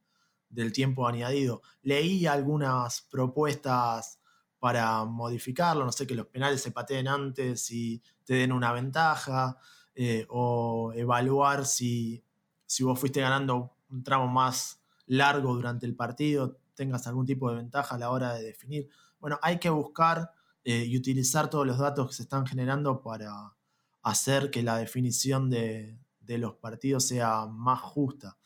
[0.50, 1.62] del tiempo añadido.
[1.82, 4.20] Leí algunas propuestas
[4.64, 9.58] para modificarlo, no sé, que los penales se pateen antes y te den una ventaja,
[9.94, 12.24] eh, o evaluar si,
[12.66, 17.58] si vos fuiste ganando un tramo más largo durante el partido, tengas algún tipo de
[17.58, 18.88] ventaja a la hora de definir.
[19.20, 20.32] Bueno, hay que buscar
[20.64, 23.54] eh, y utilizar todos los datos que se están generando para
[24.02, 28.38] hacer que la definición de, de los partidos sea más justa.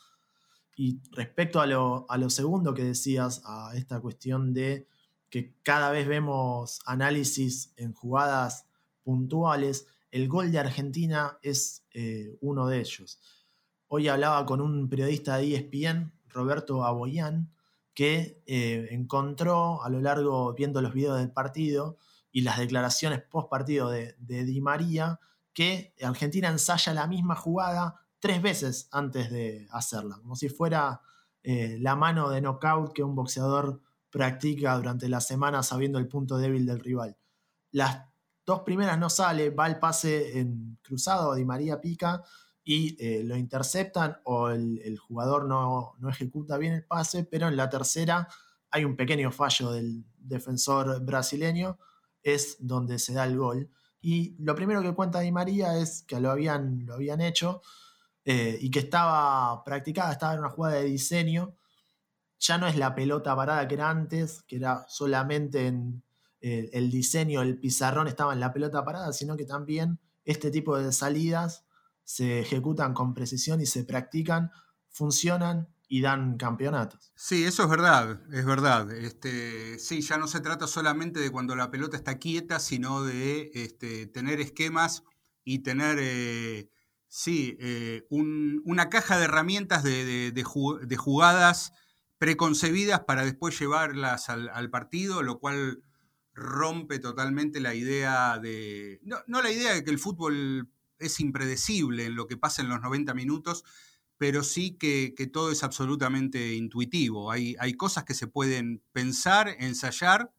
[0.76, 4.88] Y respecto a lo, segundo que decías, a esta cuestión de
[5.30, 8.66] que cada vez vemos análisis en jugadas
[9.04, 13.20] puntuales, el gol de Argentina es eh, uno de ellos.
[13.88, 17.52] Hoy hablaba con un periodista de ESPN, Roberto Aboyán,
[17.94, 21.98] que eh, encontró a lo largo, viendo los videos del partido
[22.32, 25.20] y las declaraciones post partido de, Di María,
[25.54, 31.02] que Argentina ensaya la misma jugada tres veces antes de hacerla, como si fuera
[31.42, 33.82] eh, la mano de knockout que un boxeador
[34.18, 37.16] practica durante la semana sabiendo el punto débil del rival.
[37.72, 38.04] Las
[38.44, 42.24] dos primeras no sale, va el pase en cruzado, Di María pica
[42.64, 47.56] y eh, lo interceptan o el, jugador no, no, ejecuta bien el pase, pero en
[47.56, 48.28] la tercera
[48.72, 51.78] hay un pequeño fallo del defensor brasileño,
[52.24, 53.70] es donde se da el gol.
[54.02, 57.62] Y lo primero que cuenta Di María es que lo habían, lo habían hecho,
[58.26, 61.56] eh, y que estaba practicada, estaba en una jugada de diseño.
[62.40, 66.04] Ya no es la pelota parada que era antes, que era solamente en
[66.42, 70.78] eh, el diseño, el pizarrón estaba en la pelota parada, sino que también este tipo
[70.78, 71.66] de salidas
[72.04, 74.52] se ejecutan con precisión y se practican,
[74.90, 77.12] funcionan y dan campeonatos.
[77.16, 78.92] Sí, eso es verdad, es verdad.
[78.92, 83.52] Este, sí, ya no se trata solamente de cuando la pelota está quieta, sino de
[83.54, 85.04] este, tener esquemas
[85.44, 86.70] y tener eh,
[87.10, 90.44] Sí, eh, una caja de herramientas de,
[90.98, 91.74] jugadas
[92.18, 95.84] preconcebidas para después llevarlas al, partido, lo cual
[96.34, 99.00] rompe totalmente la idea de...
[99.04, 102.82] No, la idea de que el fútbol es impredecible en lo que pasa en los
[102.82, 103.64] 90 minutos,
[104.18, 107.32] pero sí que, todo es absolutamente intuitivo.
[107.32, 110.34] Hay, hay, cosas que se pueden pensar, ensayar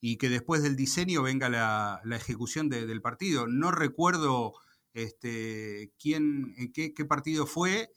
[0.00, 3.48] y que después del diseño venga la, ejecución del partido.
[3.48, 4.54] No recuerdo
[4.94, 7.92] este, quién, qué, qué, partido fue.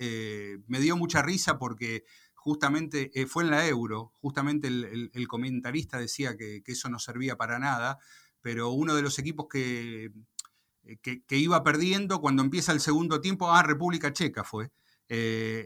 [0.67, 2.05] me dio mucha risa porque
[2.49, 7.99] justamente fue en la Euro, justamente el, comentarista decía que, eso no servía para nada,
[8.41, 10.11] pero uno de los equipos que,
[11.03, 14.71] que, iba perdiendo cuando empieza el segundo tiempo, ah, República Checa fue,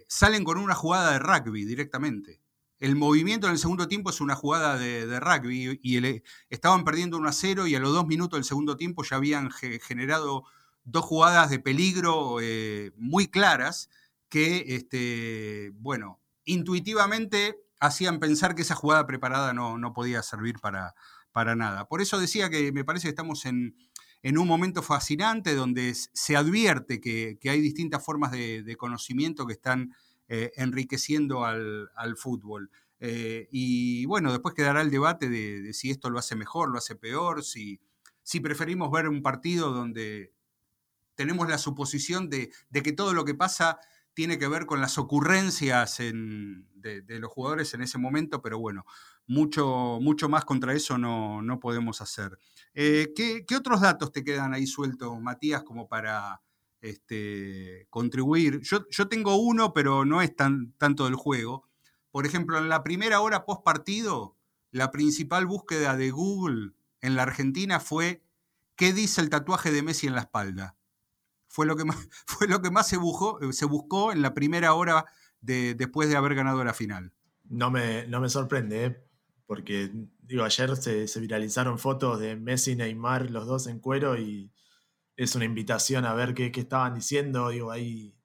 [0.10, 2.42] salen con una jugada de rugby directamente.
[2.82, 7.30] El movimiento en el segundo tiempo es una jugada de, rugby y estaban perdiendo 1
[7.30, 10.44] a 0 y a los dos minutos del segundo tiempo ya habían generado
[10.84, 13.90] dos jugadas de peligro eh, muy claras
[14.30, 20.96] que, este, bueno, intuitivamente hacían pensar que esa jugada preparada no, podía servir para,
[21.32, 21.86] para, nada.
[21.86, 23.76] Por eso decía que me parece que estamos en,
[24.24, 29.94] un momento fascinante donde se advierte que, hay distintas formas de conocimiento que están
[30.30, 32.72] eh, enriqueciendo al, fútbol.
[33.00, 36.96] Eh, y bueno, después quedará el debate de, si esto lo hace mejor, lo hace
[36.96, 37.82] peor, si,
[38.24, 40.34] si preferimos ver un partido donde
[41.16, 43.80] tenemos la suposición de, que todo lo que pasa
[44.14, 48.86] tiene que ver con las ocurrencias de, los jugadores en ese momento, pero bueno,
[49.28, 52.38] mucho, mucho más contra eso no, podemos hacer.
[52.74, 56.42] Eh, ¿qué, ¿qué, otros datos te quedan ahí sueltos, Matías, como para,
[56.84, 58.60] este, contribuir.
[58.62, 61.68] Yo, yo, tengo uno, pero no es tan, tanto del juego.
[62.12, 64.36] Por ejemplo, en la primera hora post partido,
[64.70, 68.22] la principal búsqueda de Google en la Argentina fue
[68.76, 70.76] ¿qué dice el tatuaje de Messi en la espalda?
[71.54, 74.74] Fue lo que más, fue lo que más se, buscó, se buscó en la primera
[74.74, 75.06] hora
[75.40, 77.14] de, después de haber ganado la final.
[77.44, 79.04] No me, no me sorprende, ¿eh?
[79.46, 79.92] porque
[80.24, 84.52] digo, ayer se, viralizaron fotos de Messi y Neymar, los dos en cuero, y
[85.16, 87.50] es una invitación a ver qué, estaban diciendo.
[87.50, 88.16] Digo, ahí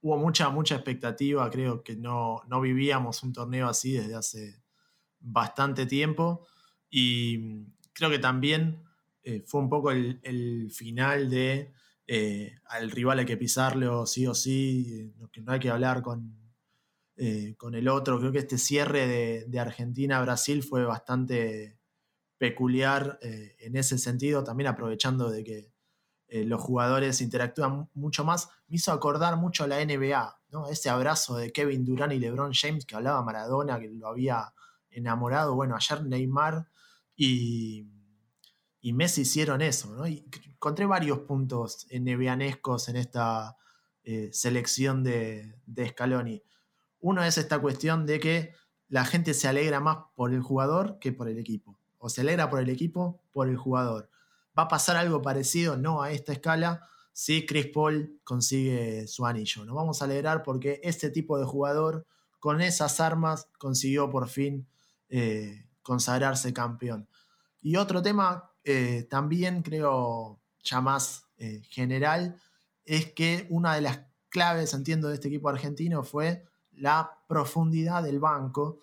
[0.00, 1.48] hubo mucha, mucha expectativa.
[1.50, 4.60] Creo que no, no vivíamos un torneo así desde hace
[5.20, 6.48] bastante tiempo.
[6.90, 8.82] Y creo que también
[9.22, 11.72] eh, fue un poco el, final de
[12.12, 16.52] eh, al rival hay que pisarlo sí o sí, no hay que hablar con,
[17.16, 18.18] eh, con el otro.
[18.18, 19.06] Creo que este cierre
[19.46, 21.78] de, Argentina-Brasil fue bastante
[22.36, 25.72] peculiar en ese sentido, también aprovechando de que
[26.26, 30.68] eh, los jugadores interactúan mucho más, me hizo acordar mucho a la NBA, ¿no?
[30.68, 34.52] Ese abrazo de Kevin Durant y LeBron James que hablaba Maradona, que lo había
[34.90, 35.54] enamorado.
[35.54, 36.66] Bueno, ayer Neymar
[37.14, 37.86] y,
[38.80, 40.06] y Messi hicieron eso, ¿no?
[40.06, 43.56] Y encontré varios puntos NBAnescos en esta
[44.04, 46.42] eh, selección de, de Scaloni.
[47.00, 48.54] Uno es esta cuestión de que
[48.88, 51.78] la gente se alegra más por el jugador que por el equipo.
[51.98, 54.10] O se alegra por el equipo, por el jugador.
[54.58, 55.76] ¿Va a pasar algo parecido?
[55.76, 56.88] No a esta escala.
[57.12, 59.64] Si Chris Paul consigue su anillo.
[59.64, 62.06] Nos vamos a alegrar porque este tipo de jugador
[62.38, 64.66] con esas armas consiguió por fin
[65.08, 67.08] eh, consagrarse campeón.
[67.60, 72.40] Y otro tema eh, también creo ya más eh, general
[72.84, 78.20] es que una de las claves, entiendo, de este equipo argentino fue la profundidad del
[78.20, 78.80] banco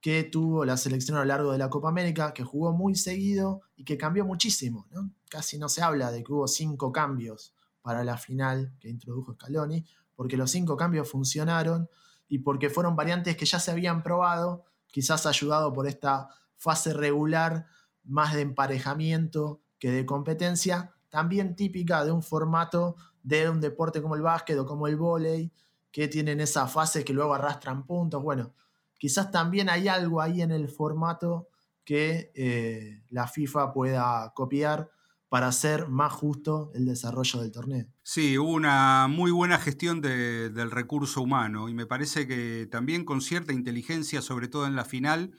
[0.00, 3.62] que tuvo la selección a lo largo de la Copa América, que jugó muy seguido
[3.76, 4.86] y que cambió muchísimo.
[5.28, 9.84] Casi no se habla de que hubo cinco cambios para la final que introdujo Scaloni,
[10.16, 11.88] porque los cinco cambios funcionaron
[12.28, 17.66] y porque fueron variantes que ya se habían probado, quizás ayudado por esta fase regular
[18.04, 24.14] más de emparejamiento que de competencia, también típica de un formato de un deporte como
[24.14, 25.52] el básquet o como el vóley,
[25.90, 28.22] que tienen esa fase que luego arrastran puntos.
[28.22, 28.54] Bueno,
[28.98, 31.48] quizás también hay algo ahí en el formato
[31.84, 34.90] que eh, la FIFA pueda copiar
[35.28, 37.86] para hacer más justo el desarrollo del torneo.
[38.02, 43.20] Sí, hubo una muy buena gestión del recurso humano y me parece que también con
[43.20, 45.32] cierta inteligencia, sobre todo en la final,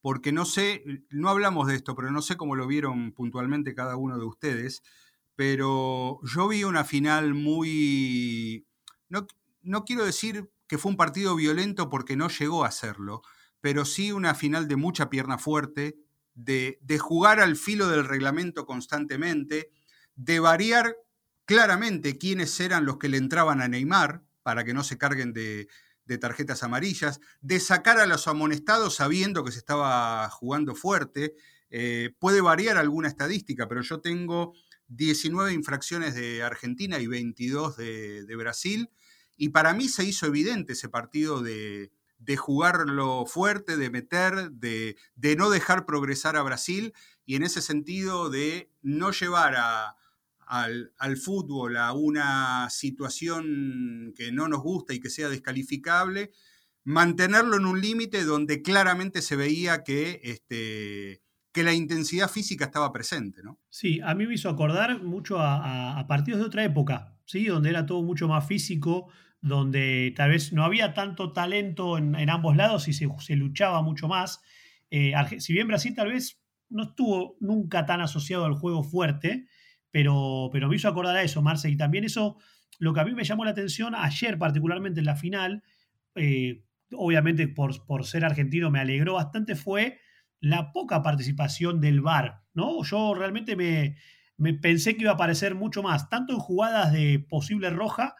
[0.00, 3.96] porque no sé, no hablamos de esto, pero no sé cómo lo vieron puntualmente cada
[3.96, 4.82] uno de ustedes,
[5.34, 8.66] pero yo vi una final muy,
[9.08, 9.26] no,
[9.62, 13.22] no quiero decir que fue un partido violento porque no llegó a serlo,
[13.60, 15.96] pero sí una final de mucha pierna fuerte,
[16.34, 19.70] de, jugar al filo del reglamento constantemente,
[20.14, 20.96] de variar
[21.44, 25.68] claramente quiénes eran los que le entraban a Neymar para que no se carguen de,
[26.16, 31.34] tarjetas amarillas, de sacar a los amonestados sabiendo que se estaba jugando fuerte.
[31.68, 34.54] Eh, puede variar alguna estadística, pero yo tengo
[34.86, 38.88] 19 infracciones de Argentina y 22 de Brasil
[39.38, 41.92] y para mí se hizo evidente ese partido de,
[42.36, 44.96] jugarlo fuerte, de meter, de,
[45.36, 46.92] no dejar progresar a Brasil
[47.24, 49.54] y en ese sentido de no llevar
[50.48, 56.32] al, al, fútbol a una situación que no nos gusta y que sea descalificable,
[56.84, 61.22] mantenerlo en un límite donde claramente se veía que este,
[61.52, 63.58] que la intensidad física estaba presente, ¿no?
[63.68, 67.46] Sí, a mí me hizo acordar mucho a, partidos de otra época, ¿sí?
[67.46, 69.08] Donde era todo mucho más físico,
[69.40, 74.40] donde tal vez no había tanto talento en, ambos lados y se, luchaba mucho más.
[74.90, 79.48] Eh, si bien Brasil tal vez no estuvo nunca tan asociado al juego fuerte,
[79.90, 82.36] pero, pero me hizo acordar a eso, Marce, y también eso,
[82.78, 85.62] lo que a mí me llamó la atención ayer, particularmente en la final,
[86.14, 89.98] eh, obviamente por, por ser argentino me alegró bastante, fue
[90.40, 92.82] la poca participación del VAR, ¿no?
[92.84, 93.96] Yo realmente me,
[94.36, 98.14] me, pensé que iba a aparecer mucho más, tanto en jugadas de posible roja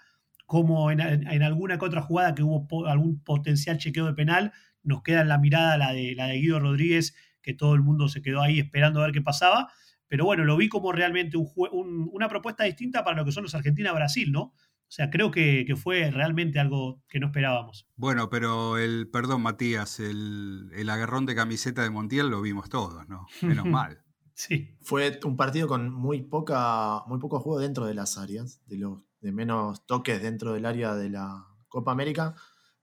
[0.49, 1.01] como en,
[1.43, 4.53] alguna que otra jugada que hubo algún potencial chequeo de penal.
[4.83, 8.09] Nos queda en la mirada la de, la de Guido Rodríguez, que todo el mundo
[8.09, 9.71] se quedó ahí esperando a ver qué pasaba.
[10.09, 13.55] Pero bueno, lo vi como realmente un, una propuesta distinta para lo que son los
[13.55, 14.41] Argentina-Brasil, ¿no?
[14.89, 17.87] O sea, creo que, fue realmente algo que no esperábamos.
[17.97, 23.07] Bueno, pero el, perdón Matías, el, el agarrón de camiseta de Montiel lo vimos todos,
[23.07, 23.27] ¿no?
[23.43, 24.03] Menos mal.
[24.33, 24.75] Sí.
[24.81, 29.01] Fue un partido con muy poca, muy poco juego dentro de las áreas, de los
[29.21, 32.35] de menos toques dentro del área de la Copa América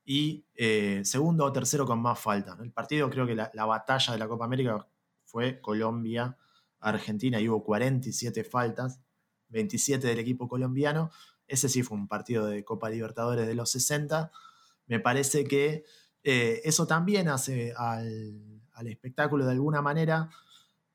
[0.04, 2.56] y eh, segundo o tercero con más falta.
[2.62, 4.86] El partido, creo que la, la, batalla de la Copa América
[5.24, 5.60] fue
[6.92, 9.00] Colombia-Argentina y hubo 47 faltas,
[9.50, 11.12] 27 del equipo colombiano
[11.48, 14.32] ese sí fue un partido de Copa Libertadores de los 60.
[14.88, 15.84] Me parece que
[16.24, 20.30] eh, eso también hace al, espectáculo de alguna manera.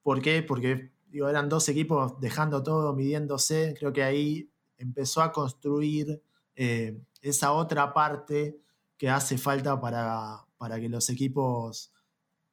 [0.03, 0.43] ¿Por qué?
[0.43, 3.75] Porque eran dos equipos dejando todo, midiéndose.
[3.79, 6.23] Creo que ahí empezó a construir
[6.57, 8.61] eh, esa otra parte
[8.97, 11.93] que hace falta para, para que los equipos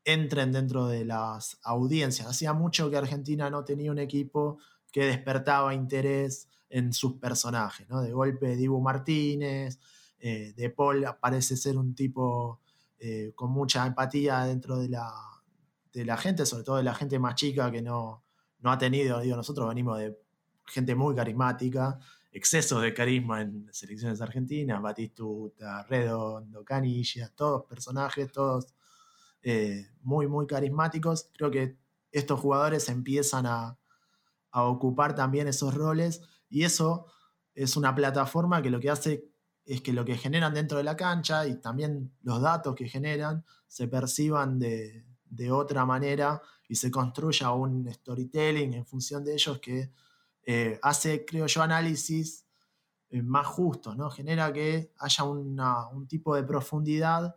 [0.07, 2.27] entren dentro de las audiencias.
[2.27, 4.57] Hacía mucho que Argentina no tenía un equipo
[4.91, 8.01] que despertaba interés, en sus personajes, ¿no?
[8.01, 9.79] De golpe Dibu Martínez,
[10.19, 12.61] eh, De Paul parece ser un tipo
[12.99, 15.13] eh, con mucha empatía dentro de la,
[15.93, 18.23] de la gente, sobre todo de la gente más chica que no,
[18.59, 20.17] no ha tenido, digo, nosotros venimos de
[20.65, 21.99] gente muy carismática,
[22.31, 28.73] excesos de carisma en selecciones argentinas, Batistuta, Redondo, Canilla, todos personajes, todos
[29.49, 31.29] eh, muy, muy carismáticos.
[31.37, 31.77] Creo que
[32.11, 33.79] estos jugadores empiezan a,
[34.51, 37.05] a ocupar también esos roles y eso
[37.55, 39.31] es una plataforma que lo que hace
[39.63, 43.45] es que lo que generan dentro de la cancha y también los datos que generan
[43.67, 45.05] se perciban de,
[45.49, 49.93] otra manera y se construya un storytelling en función de ellos que
[50.43, 52.45] eh, hace, creo yo, análisis
[53.09, 54.09] eh, más justos, ¿no?
[54.09, 57.33] Genera que haya un tipo de profundidad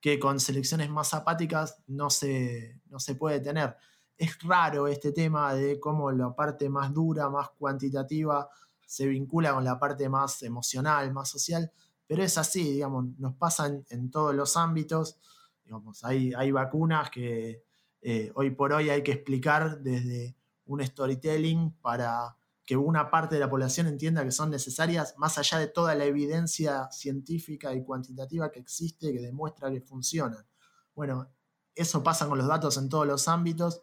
[0.00, 3.76] que con selecciones más apáticas no se, no se puede tener.
[4.16, 8.48] Es raro este tema de cómo la parte más dura, más cuantitativa,
[8.86, 11.70] se vincula con la parte más emocional, más social,
[12.06, 15.16] pero es así, digamos, nos pasa en, todos los ámbitos,
[15.64, 17.62] digamos, hay, hay vacunas que
[18.02, 20.34] eh, hoy por hoy hay que explicar desde
[20.64, 22.36] un storytelling para
[22.70, 26.04] que una parte de la población entienda que son necesarias, más allá de toda la
[26.04, 30.46] evidencia científica y cuantitativa que existe que demuestra que funcionan.
[30.94, 31.28] Bueno,
[31.74, 33.82] eso pasa con los datos en todos los ámbitos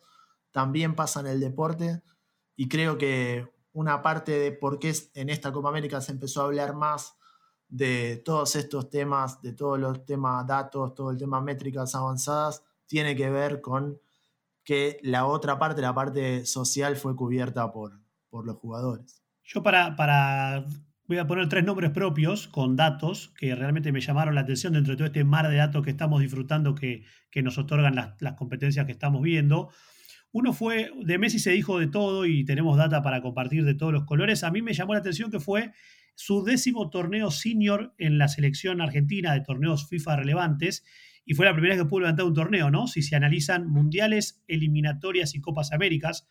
[0.54, 2.02] también pasa en el deporte
[2.56, 6.46] y creo que una parte de por qué en esta Copa América se empezó a
[6.46, 7.18] hablar más
[7.68, 13.18] de todos estos temas, de todos los temas datos, todo el tema métricas avanzadas, tiene
[13.18, 14.00] que ver con
[14.64, 19.24] que la otra parte, la parte social, fue cubierta por, por los jugadores.
[19.44, 20.66] Yo para, para,
[21.06, 24.94] voy a poner tres nombres propios con datos que realmente me llamaron la atención dentro
[24.94, 28.34] de todo este mar de datos que estamos disfrutando, que, que nos otorgan las, las
[28.34, 29.70] competencias que estamos viendo.
[30.32, 33.94] Uno fue, de Messi se dijo de todo y tenemos data para compartir de todos
[33.94, 34.44] los colores.
[34.44, 35.72] A mí me llamó la atención que fue
[36.16, 40.84] su décimo torneo senior en la selección argentina de torneos FIFA relevantes
[41.26, 42.88] y fue la primera vez que pudo levantar un torneo, ¿no?
[42.88, 46.28] Si se analizan mundiales, eliminatorias y Copas Américas,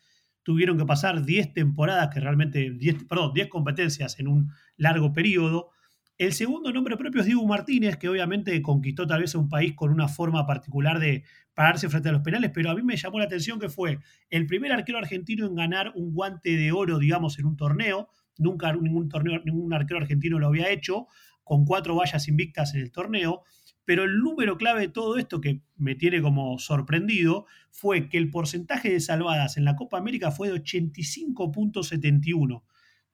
[0.46, 5.70] tuvieron que pasar 10 temporadas, que realmente, 10, perdón, 10 competencias en un largo periodo.
[6.18, 9.74] El segundo nombre propio es Diego Martínez, que obviamente conquistó tal vez a un país
[9.74, 13.18] con una forma particular de pararse frente a los penales, pero a mí me llamó
[13.18, 13.98] la atención que fue
[14.30, 18.08] el primer arquero argentino en ganar un guante de oro, digamos, en un torneo.
[18.38, 21.08] Nunca ningún, torneo, ningún arquero argentino lo había hecho,
[21.42, 23.42] con cuatro vallas invictas en el torneo.
[23.86, 28.30] Pero el número clave de todo esto que me tiene como sorprendido fue que el
[28.30, 32.64] porcentaje de salvadas en la Copa América fue de 85.71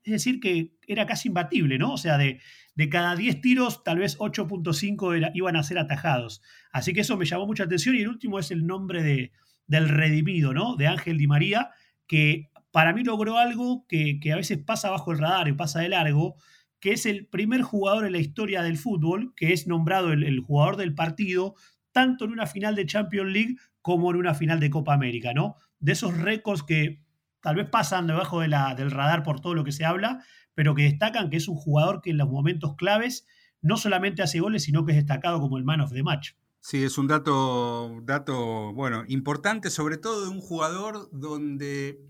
[0.04, 1.92] es decir, que era casi imbatible, ¿no?
[1.92, 2.40] O sea, de,
[2.74, 6.42] de cada 10 tiros, tal vez 8.5 iban a ser atajados.
[6.72, 7.94] Así que eso me llamó mucha atención.
[7.94, 9.32] Y el último es el nombre de,
[9.66, 10.76] del redimido, ¿no?
[10.76, 11.70] De Ángel Di María,
[12.06, 15.90] que para mí logró algo que, a veces pasa bajo el radar y pasa de
[15.90, 16.36] largo,
[16.82, 20.76] que es el primer jugador en la historia del fútbol que es nombrado el, jugador
[20.76, 21.54] del partido,
[21.92, 25.56] tanto en una final de Champions League como en una final de Copa América, ¿no?
[25.78, 27.04] de esos récords que
[27.40, 30.24] tal vez pasan debajo del radar por todo lo que se habla,
[30.54, 33.26] pero que destacan que es un jugador que en los momentos claves
[33.60, 36.32] no solamente hace goles, sino que es destacado como el man of the match.
[36.58, 42.00] Sí, es un dato, dato bueno, importante, sobre todo de un jugador donde,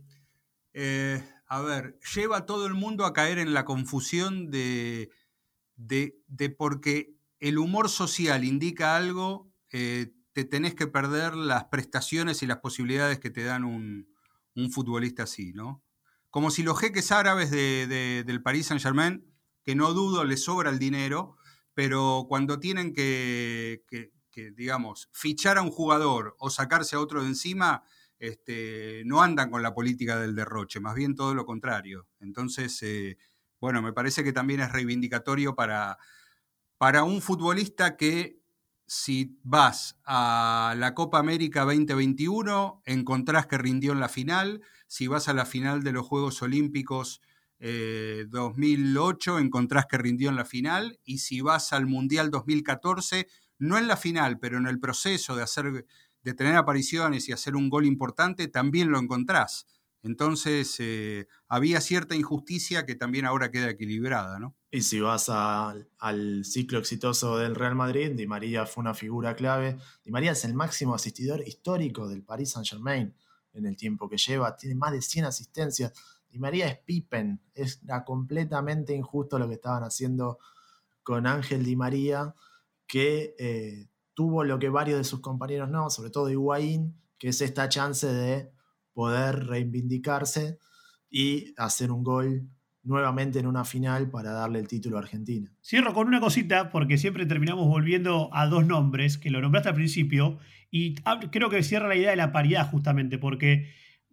[0.72, 1.22] eh,
[1.52, 5.10] a ver, lleva a todo el mundo a caer en la confusión de,
[5.76, 12.42] de, de porque el humor social indica algo, eh, te tenés que perder las prestaciones
[12.42, 14.08] y las posibilidades que te dan un,
[14.54, 15.84] un futbolista así, ¿no?
[16.30, 19.22] Como si los jeques árabes del Paris Saint Germain,
[19.62, 21.36] que no dudo les sobra el dinero,
[21.74, 23.84] pero cuando tienen que,
[24.56, 27.84] digamos, fichar a un jugador o sacarse a otro de encima,
[28.22, 32.06] este, no andan con la política del derroche, más bien todo lo contrario.
[32.20, 33.18] Entonces, eh,
[33.60, 35.98] bueno, me parece que también es reivindicatorio para,
[36.78, 38.38] para un futbolista que
[38.86, 44.62] si vas a la Copa América 2021, encontrás que rindió en la final.
[44.86, 47.22] Si vas a la final de los Juegos Olímpicos
[47.58, 51.00] 2008, eh, encontrás que rindió en la final.
[51.02, 53.26] Y si vas al Mundial 2014,
[53.58, 55.86] no en la final, pero en el proceso de, hacer,
[56.22, 59.66] de tener apariciones y hacer un gol importante, también lo encontrás.
[60.02, 64.56] Entonces, eh, había cierta injusticia que también ahora queda equilibrada, ¿no?
[64.70, 69.78] Y si vas al ciclo exitoso del Real Madrid, Di María fue una figura clave.
[70.04, 73.14] Di María es el máximo asistidor histórico del Paris Saint-Germain
[73.52, 74.56] en el tiempo que lleva.
[74.56, 75.92] Tiene más de 100 asistencias.
[76.28, 77.40] Di María es Pippen.
[77.54, 80.38] Era completamente injusto lo que estaban haciendo
[81.04, 82.34] con Ángel Di María,
[82.86, 87.40] que eh, tuvo lo que varios de sus compañeros no, sobre todo Higuaín, que es
[87.40, 88.50] esta chance de
[88.92, 90.58] poder reivindicarse
[91.10, 92.48] y hacer un gol
[92.82, 95.52] nuevamente en una final para darle el título a Argentina.
[95.62, 99.76] Cierro con una cosita, porque siempre terminamos volviendo a dos nombres, que lo nombraste al
[99.76, 100.38] principio,
[100.70, 100.94] y
[101.30, 103.70] creo que cierra la idea de la paridad justamente, porque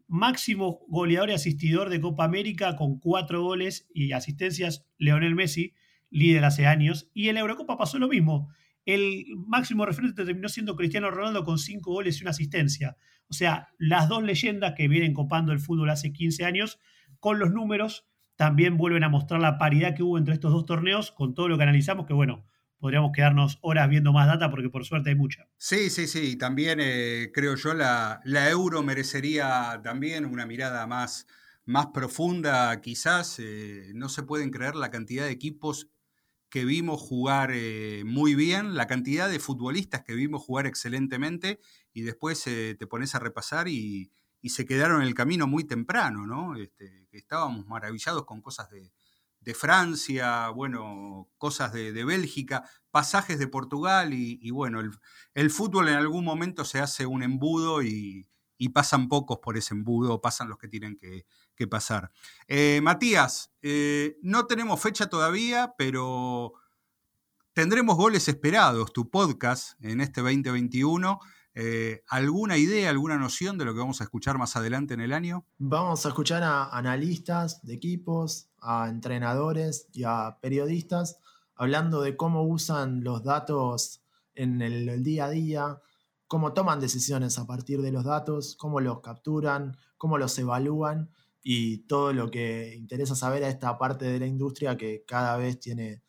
[0.08, 5.74] máximo goleador y asistidor de Copa América con cuatro goles y asistencias, Leonel Messi,
[6.10, 8.50] líder hace años, y en la Eurocopa pasó lo mismo.
[8.96, 12.98] El máximo referente terminó siendo Cristiano Ronaldo con cinco goles y una asistencia.
[13.28, 16.80] O sea, las dos leyendas que vienen copando el fútbol hace 15 años,
[17.20, 21.12] con los números, también vuelven a mostrar la paridad que hubo entre estos dos torneos
[21.12, 22.48] con todo lo que analizamos, que bueno,
[22.80, 25.48] podríamos quedarnos horas viendo más data porque por suerte hay mucha.
[25.58, 26.36] Sí, sí, sí.
[26.36, 31.28] También eh, creo yo la, la, euro merecería también una mirada más,
[31.64, 33.38] más profunda, quizás.
[33.38, 35.90] Eh, no se pueden creer la cantidad de equipos
[36.50, 41.60] que vimos jugar eh, muy bien, la cantidad de futbolistas que vimos jugar excelentemente
[41.94, 44.12] y después te pones a repasar y,
[44.44, 46.56] se quedaron en el camino muy temprano, ¿no?
[46.56, 48.92] Este, estábamos maravillados con cosas de,
[49.54, 54.80] Francia, bueno, cosas de, Bélgica, pasajes de Portugal y, bueno,
[55.34, 58.28] el, fútbol en algún momento se hace un embudo y,
[58.74, 61.26] pasan pocos por ese embudo, pasan los que tienen que,
[61.68, 62.12] pasar.
[62.48, 66.54] Eh, Matías, eh, no tenemos fecha todavía, pero
[67.54, 71.20] tendremos goles esperados, tu podcast en este 2021.
[71.56, 75.14] Eh, ¿Alguna idea, alguna noción de lo que vamos a escuchar más adelante en el
[75.14, 75.46] año?
[75.58, 81.18] Vamos a escuchar a analistas de equipos, a entrenadores y a periodistas
[81.60, 84.02] hablando de cómo usan los datos
[84.34, 85.82] en el, día a día,
[86.26, 91.10] cómo toman decisiones a partir de los datos, cómo los capturan, cómo los evalúan
[91.52, 95.60] y todo lo que interesa saber a esta parte de la industria que cada vez
[95.60, 96.04] tiene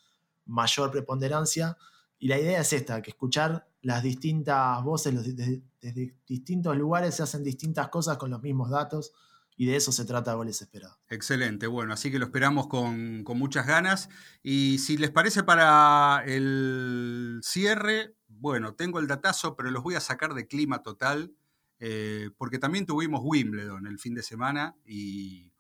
[0.45, 1.79] mayor preponderancia.
[2.19, 7.43] Y la idea es esta, que escuchar las distintas voces, desde, distintos lugares se hacen
[7.43, 9.13] distintas cosas con los mismos datos
[9.57, 10.99] y de eso se trata Goles Esperados.
[11.09, 14.11] Excelente, bueno, así que lo esperamos con, muchas ganas.
[14.43, 20.01] Y si les parece para el cierre, bueno, tengo el datazo, pero los voy a
[20.01, 21.33] sacar de clima total,
[21.81, 25.51] eh, porque también tuvimos Wimbledon el fin de semana y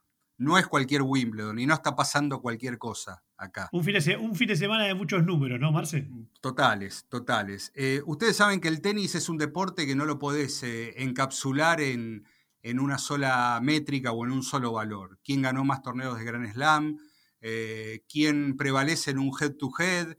[0.40, 3.68] no es cualquier Wimbledon y no está pasando cualquier cosa acá.
[3.72, 6.08] Un fin de, un fin de semana de muchos números, ¿no, Marce?
[6.40, 7.72] Totales, totales.
[7.74, 11.80] Eh, ustedes saben que el tenis es un deporte que no lo podés eh, encapsular
[11.80, 12.26] en,
[12.62, 15.18] una sola métrica o en un solo valor.
[15.22, 16.98] ¿Quién ganó más torneos de Grand Slam?
[17.42, 20.16] Eh, ¿Quién prevalece en un head-to-head?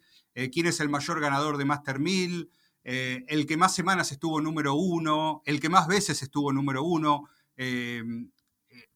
[0.52, 2.50] ¿Quién es el mayor ganador de Master 1000?
[2.84, 7.30] El que más semanas estuvo número uno, el que más veces estuvo número uno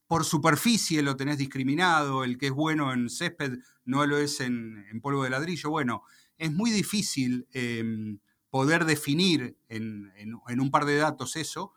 [0.06, 4.84] por superficie lo tenés discriminado, el que es bueno en césped no lo es en,
[5.02, 5.70] polvo de ladrillo.
[5.70, 6.02] Bueno,
[6.38, 8.20] es muy difícil em,
[8.50, 10.12] poder definir en,
[10.60, 11.72] un par de datos eso,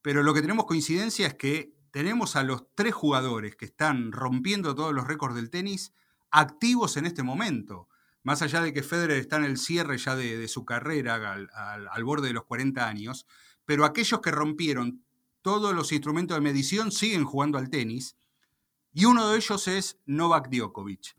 [0.00, 4.74] pero lo que tenemos coincidencia es que tenemos a los tres jugadores que están rompiendo
[4.74, 5.92] todos los récords del tenis
[6.30, 7.88] activos en este momento.
[8.22, 12.28] Más allá de que Federer está en el cierre ya de, su carrera al, borde
[12.28, 13.26] de los 40 años,
[13.64, 15.04] pero aquellos que rompieron
[15.40, 18.16] todos los instrumentos de medición siguen jugando al tenis
[18.92, 21.16] y uno de ellos es Novak Djokovic.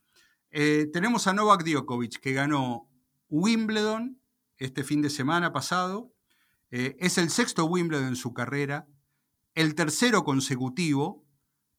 [0.52, 2.88] Eh, tenemos a Novak Djokovic que ganó
[3.30, 4.20] Wimbledon
[4.58, 6.14] este fin de semana pasado.
[6.72, 8.88] Eh, es el sexto Wimbledon en su carrera,
[9.56, 11.26] el tercero consecutivo,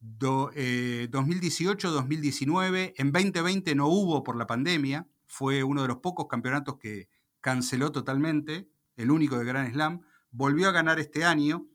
[0.01, 2.77] 2018-2019.
[2.77, 7.09] Eh, en 2020 no hubo por la pandemia, fue uno de los pocos campeonatos que
[7.41, 10.03] canceló totalmente, el único de Grand Slam.
[10.31, 11.67] Volvió a ganar este año.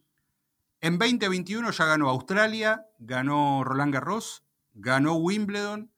[0.80, 5.92] En 2021 ya ganó Australia, ganó Roland Garros, ganó Wimbledon,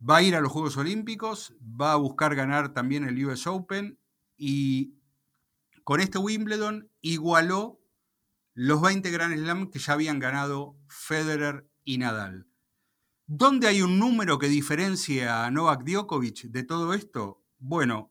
[0.00, 3.96] va a ir a los Juegos Olímpicos, va a buscar ganar también el US Open
[4.36, 4.96] y
[5.84, 7.80] con este Wimbledon igualó
[8.54, 12.48] los 20 Grand Slam que ya habían ganado Federer y Nadal.
[13.34, 17.42] ¿Dónde hay un número que diferencia a Novak Djokovic de todo esto?
[17.58, 18.10] Bueno,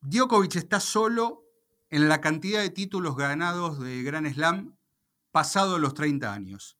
[0.00, 1.44] Djokovic está solo
[1.88, 4.76] en la cantidad de títulos ganados de Grand Slam
[5.30, 6.76] pasado los 30 años.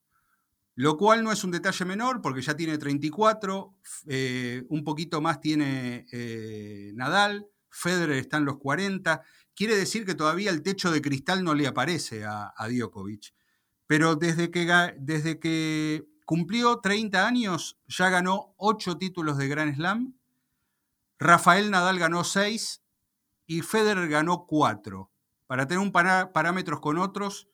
[0.74, 3.78] Lo cual no es un detalle menor porque ya tiene 34,
[4.08, 9.22] eh, un poquito más tiene eh, Nadal, Federer está en los 40.
[9.54, 13.34] Quiere decir que todavía el techo de cristal no le aparece a, Djokovic.
[13.86, 20.16] Pero desde que, desde que cumplió 30 años ya ganó 8 títulos de Grand Slam.
[21.18, 22.82] Rafael Nadal ganó 6
[23.44, 25.10] y Federer ganó 4.
[25.46, 27.50] Para tener un parámetros con otros,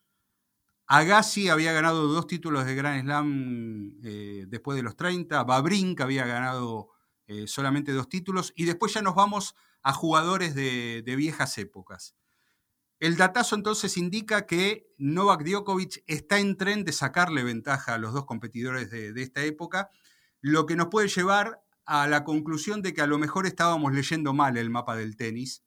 [0.87, 6.25] Agassi había ganado dos títulos de Grand Slam eh, después de los 30, Babrin había
[6.25, 6.91] ganado
[7.27, 12.15] eh, solamente dos títulos, y después ya nos vamos a jugadores de, viejas épocas.
[12.99, 18.13] El datazo entonces indica que Novak Djokovic está en tren de sacarle ventaja a los
[18.13, 19.89] dos competidores de, esta época,
[20.41, 24.33] lo que nos puede llevar a la conclusión de que a lo mejor estábamos leyendo
[24.33, 25.63] mal el mapa del tenis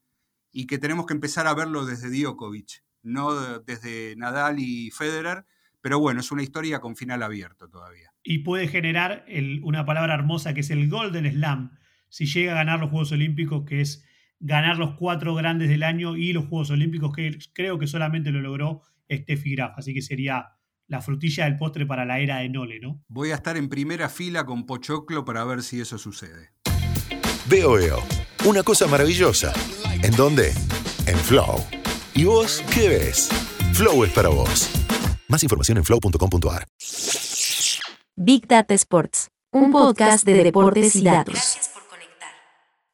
[0.52, 5.46] y que tenemos que empezar a verlo desde Djokovic, no desde Nadal y Federer,
[5.80, 8.12] pero bueno, es una historia con final abierto todavía.
[8.22, 9.24] Y puede generar
[9.62, 11.78] una palabra hermosa que es el Golden Slam,
[12.10, 14.04] si llega a ganar los Juegos Olímpicos, que es
[14.42, 18.40] ganar los cuatro grandes del año y los Juegos Olímpicos, que creo que solamente lo
[18.40, 20.48] logró Steffi Graf, así que sería
[20.88, 23.02] la frutilla del postre para la era de Nole, ¿no?
[23.08, 26.50] Voy a estar en primera fila con Pochoclo para ver si eso sucede.
[27.48, 28.02] Veo, veo.
[28.44, 29.52] Una cosa maravillosa.
[30.02, 30.52] ¿En dónde?
[31.06, 31.64] En Flow.
[32.14, 33.28] ¿Y vos qué ves?
[33.72, 34.70] Flow es para vos.
[35.28, 36.66] Más información en flow.com.ar.
[38.16, 41.61] Big Data Sports, un podcast de deportes y datos.